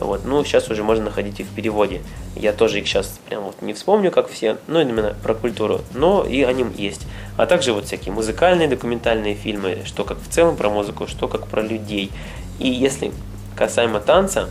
Вот, 0.00 0.24
ну, 0.24 0.42
сейчас 0.44 0.68
уже 0.70 0.82
можно 0.82 1.04
находить 1.04 1.40
их 1.40 1.46
в 1.46 1.54
переводе. 1.54 2.00
Я 2.34 2.52
тоже 2.52 2.80
их 2.80 2.86
сейчас 2.86 3.20
прям 3.28 3.44
вот 3.44 3.60
не 3.60 3.74
вспомню, 3.74 4.10
как 4.10 4.28
все, 4.28 4.56
но 4.66 4.80
именно 4.80 5.14
про 5.22 5.34
культуру, 5.34 5.82
но 5.94 6.24
и 6.24 6.42
о 6.42 6.52
нем 6.52 6.72
есть. 6.76 7.06
А 7.36 7.46
также 7.46 7.72
вот 7.72 7.84
всякие 7.84 8.14
музыкальные 8.14 8.68
документальные 8.68 9.34
фильмы, 9.34 9.82
что 9.84 10.04
как 10.04 10.18
в 10.18 10.28
целом 10.28 10.56
про 10.56 10.70
музыку, 10.70 11.06
что 11.06 11.28
как 11.28 11.48
про 11.48 11.62
людей. 11.62 12.10
И 12.58 12.68
если 12.68 13.12
касаемо 13.56 14.00
танца, 14.00 14.48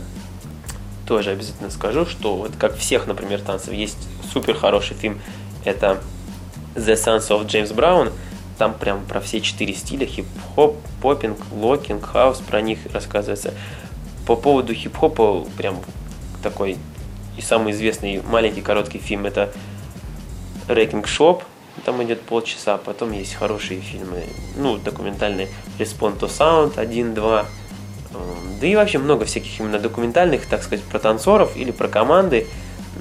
тоже 1.06 1.30
обязательно 1.30 1.70
скажу, 1.70 2.06
что 2.06 2.36
вот 2.36 2.52
как 2.56 2.76
всех, 2.76 3.08
например, 3.08 3.40
танцев, 3.40 3.72
есть 3.72 3.98
супер 4.32 4.54
хороший 4.54 4.96
фильм, 4.96 5.20
это 5.64 5.98
The 6.76 6.94
Sons 6.94 7.28
of 7.28 7.46
James 7.46 7.74
Brown, 7.74 8.12
там 8.56 8.74
прям 8.74 9.04
про 9.04 9.20
все 9.20 9.40
четыре 9.40 9.74
стиля, 9.74 10.06
хип-хоп, 10.06 10.76
поппинг, 11.02 11.38
локинг, 11.52 12.04
хаус, 12.04 12.38
про 12.38 12.60
них 12.60 12.78
рассказывается. 12.92 13.54
По 14.30 14.36
поводу 14.36 14.72
хип-хопа, 14.72 15.44
прям 15.56 15.80
такой 16.40 16.76
и 17.36 17.40
самый 17.40 17.72
известный 17.72 18.22
маленький 18.22 18.60
короткий 18.60 18.98
фильм 18.98 19.26
это 19.26 19.52
Wrecking 20.68 21.02
Shop, 21.02 21.42
там 21.84 22.00
идет 22.04 22.20
полчаса, 22.20 22.78
потом 22.78 23.10
есть 23.10 23.34
хорошие 23.34 23.80
фильмы, 23.80 24.22
ну, 24.56 24.76
документальные, 24.76 25.48
Respond 25.80 26.20
to 26.20 26.28
Sound 26.28 26.78
1, 26.78 27.12
2, 27.12 27.46
да 28.60 28.66
и 28.68 28.76
вообще 28.76 28.98
много 28.98 29.24
всяких 29.24 29.58
именно 29.58 29.80
документальных, 29.80 30.46
так 30.46 30.62
сказать, 30.62 30.84
про 30.84 31.00
танцоров 31.00 31.56
или 31.56 31.72
про 31.72 31.88
команды, 31.88 32.46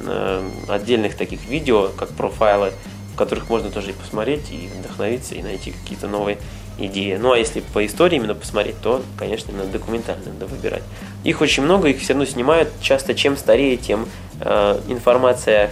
э, 0.04 0.50
отдельных 0.68 1.15
таких 1.15 1.46
видео, 1.46 1.89
как 1.89 2.10
профайлы, 2.10 2.74
в 3.13 3.15
которых 3.15 3.52
можно 3.52 3.70
тоже 3.70 3.92
и 3.92 3.94
посмотреть, 3.94 4.50
и 4.50 4.68
вдохновиться, 4.80 5.36
и 5.36 5.44
найти 5.44 5.74
какие-то 5.74 6.08
новые 6.08 6.39
идеи. 6.88 7.18
Ну 7.18 7.32
а 7.34 7.38
если 7.38 7.62
по 7.62 7.86
истории 7.86 8.18
именно 8.18 8.36
посмотреть, 8.36 8.80
то, 8.82 9.02
конечно, 9.18 9.52
именно 9.52 9.65
документально 9.65 10.24
надо 10.26 10.46
выбирать. 10.46 10.84
Их 11.24 11.42
очень 11.42 11.63
много, 11.63 11.89
их 11.89 12.00
все 12.00 12.13
равно 12.13 12.26
снимают. 12.26 12.70
Часто 12.82 13.13
чем 13.13 13.38
старее, 13.38 13.78
тем 13.78 14.08
э, 14.42 14.80
информация 14.88 15.72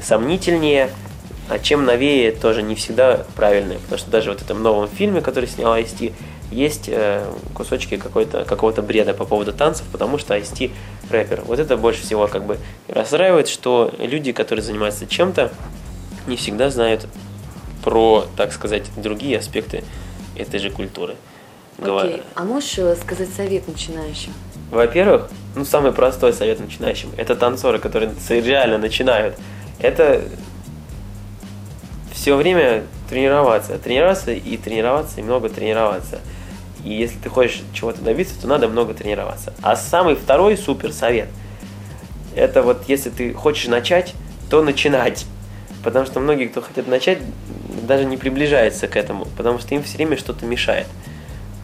сомнительнее, 0.00 0.90
а 1.48 1.58
чем 1.58 1.84
новее, 1.84 2.32
тоже 2.32 2.62
не 2.62 2.74
всегда 2.74 3.26
правильная. 3.34 3.78
Потому 3.78 3.98
что 3.98 4.10
даже 4.10 4.30
вот 4.30 4.40
в 4.40 4.44
этом 4.44 4.62
новом 4.62 4.88
фильме, 4.88 5.20
который 5.20 5.48
снял 5.48 5.76
IST, 5.76 6.12
есть 6.50 6.88
э, 6.88 7.24
кусочки 7.54 7.96
какого-то 7.96 8.82
бреда 8.82 9.14
по 9.14 9.24
поводу 9.24 9.52
танцев, 9.52 9.86
потому 9.92 10.18
что 10.18 10.36
IST 10.36 10.70
рэпер. 11.10 11.42
Вот 11.42 11.58
это 11.58 11.76
больше 11.76 12.02
всего 12.02 12.26
как 12.26 12.44
бы 12.44 12.58
расстраивает, 12.88 13.48
что 13.48 13.92
люди, 13.98 14.32
которые 14.32 14.64
занимаются 14.64 15.06
чем-то, 15.06 15.52
не 16.26 16.36
всегда 16.36 16.70
знают 16.70 17.06
про, 17.82 18.26
так 18.36 18.52
сказать, 18.52 18.84
другие 18.96 19.38
аспекты 19.38 19.84
этой 20.36 20.60
же 20.60 20.70
культуры. 20.70 21.16
Окей, 21.78 22.22
а 22.34 22.44
можешь 22.44 22.78
э, 22.78 22.94
сказать 22.96 23.28
совет 23.34 23.66
начинающим? 23.66 24.32
Во-первых, 24.70 25.30
ну 25.54 25.64
самый 25.64 25.92
простой 25.92 26.32
совет 26.32 26.60
начинающим, 26.60 27.10
это 27.16 27.34
танцоры, 27.34 27.78
которые 27.78 28.12
реально 28.28 28.78
начинают. 28.78 29.36
Это 29.78 30.22
все 32.12 32.36
время 32.36 32.84
тренироваться, 33.08 33.78
тренироваться 33.78 34.32
и 34.32 34.56
тренироваться, 34.56 35.20
и 35.20 35.22
много 35.22 35.48
тренироваться. 35.48 36.20
И 36.84 36.92
если 36.92 37.18
ты 37.18 37.28
хочешь 37.28 37.62
чего-то 37.72 38.02
добиться, 38.02 38.40
то 38.40 38.46
надо 38.46 38.68
много 38.68 38.94
тренироваться. 38.94 39.54
А 39.62 39.76
самый 39.76 40.14
второй 40.14 40.56
супер 40.56 40.92
совет, 40.92 41.28
это 42.34 42.62
вот 42.62 42.88
если 42.88 43.10
ты 43.10 43.32
хочешь 43.32 43.68
начать, 43.68 44.14
то 44.50 44.62
начинать. 44.62 45.26
Потому 45.82 46.06
что 46.06 46.20
многие, 46.20 46.46
кто 46.46 46.60
хотят 46.60 46.86
начать, 46.86 47.18
даже 47.86 48.04
не 48.04 48.16
приближаются 48.16 48.88
к 48.88 48.96
этому, 48.96 49.26
потому 49.36 49.58
что 49.58 49.74
им 49.74 49.82
все 49.82 49.96
время 49.96 50.16
что-то 50.16 50.46
мешает. 50.46 50.86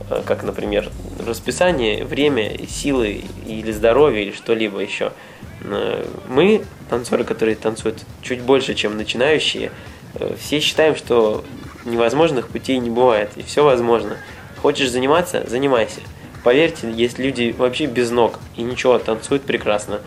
Э, 0.08 0.22
как, 0.24 0.42
например, 0.42 0.90
расписание, 1.24 2.04
время, 2.04 2.66
силы 2.68 3.24
или 3.46 3.72
здоровье, 3.72 4.24
или 4.24 4.32
что-либо 4.32 4.80
еще. 4.80 5.12
Э, 5.62 6.06
мы, 6.28 6.62
танцоры, 6.88 7.24
которые 7.24 7.56
танцуют 7.56 8.04
чуть 8.22 8.40
больше, 8.40 8.74
чем 8.74 8.96
начинающие, 8.96 9.72
э, 10.14 10.34
все 10.38 10.60
считаем, 10.60 10.96
что 10.96 11.44
невозможных 11.84 12.48
путей 12.48 12.78
не 12.78 12.90
бывает, 12.90 13.30
и 13.36 13.42
все 13.42 13.64
возможно. 13.64 14.16
Хочешь 14.62 14.90
заниматься– 14.90 15.44
занимайся. 15.48 16.00
Поверьте, 16.42 16.90
есть 16.90 17.18
люди 17.18 17.54
вообще 17.56 17.86
без 17.86 18.10
ног, 18.10 18.38
и 18.56 18.62
ничего, 18.62 18.98
танцуют 18.98 19.42
прекрасно. 19.42 20.00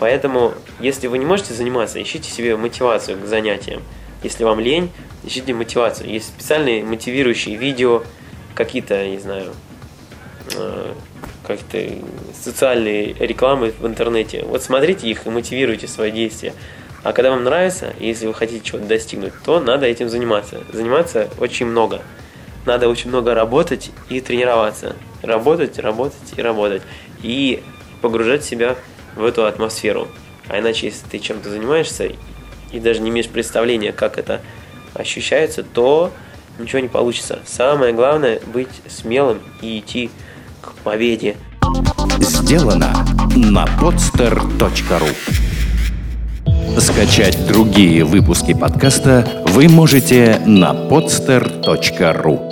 Поэтому, 0.00 0.54
если 0.80 1.06
вы 1.06 1.18
не 1.18 1.24
можете 1.24 1.54
заниматься, 1.54 2.02
ищите 2.02 2.30
себе 2.30 2.56
мотивацию 2.56 3.20
к 3.20 3.26
занятиям. 3.26 3.82
Если 4.22 4.44
вам 4.44 4.60
лень, 4.60 4.90
ищите 5.24 5.54
мотивацию. 5.54 6.10
Есть 6.10 6.28
специальные 6.28 6.84
мотивирующие 6.84 7.56
видео, 7.56 8.02
какие-то, 8.54 9.06
не 9.06 9.18
знаю, 9.18 9.52
э, 10.56 10.92
как-то 11.46 11.78
социальные 12.34 13.14
рекламы 13.14 13.72
в 13.78 13.86
интернете. 13.86 14.44
Вот 14.44 14.62
смотрите 14.62 15.08
их 15.08 15.26
и 15.26 15.30
мотивируйте 15.30 15.86
свои 15.86 16.10
действия. 16.10 16.54
А 17.04 17.12
когда 17.12 17.30
вам 17.30 17.44
нравится, 17.44 17.94
если 18.00 18.26
вы 18.26 18.34
хотите 18.34 18.64
чего-то 18.64 18.86
достигнуть, 18.86 19.32
то 19.44 19.60
надо 19.60 19.86
этим 19.86 20.08
заниматься. 20.08 20.62
Заниматься 20.72 21.28
очень 21.38 21.66
много 21.66 22.02
надо 22.68 22.88
очень 22.88 23.08
много 23.08 23.34
работать 23.34 23.90
и 24.10 24.20
тренироваться. 24.20 24.94
Работать, 25.22 25.78
работать 25.78 26.34
и 26.36 26.42
работать. 26.42 26.82
И 27.22 27.62
погружать 28.02 28.44
себя 28.44 28.76
в 29.16 29.24
эту 29.24 29.46
атмосферу. 29.46 30.06
А 30.48 30.60
иначе, 30.60 30.86
если 30.86 31.06
ты 31.08 31.18
чем-то 31.18 31.50
занимаешься 31.50 32.12
и 32.72 32.80
даже 32.80 33.00
не 33.00 33.10
имеешь 33.10 33.28
представления, 33.28 33.92
как 33.92 34.18
это 34.18 34.40
ощущается, 34.94 35.62
то 35.62 36.12
ничего 36.58 36.80
не 36.80 36.88
получится. 36.88 37.40
Самое 37.46 37.92
главное 37.92 38.40
быть 38.52 38.68
смелым 38.88 39.40
и 39.62 39.78
идти 39.78 40.10
к 40.60 40.72
победе. 40.84 41.36
Сделано 42.20 42.92
на 43.36 43.64
podster.ru 43.64 45.08
Скачать 46.80 47.46
другие 47.46 48.04
выпуски 48.04 48.54
подкаста 48.54 49.44
вы 49.46 49.68
можете 49.68 50.40
на 50.46 50.72
podster.ru 50.72 52.47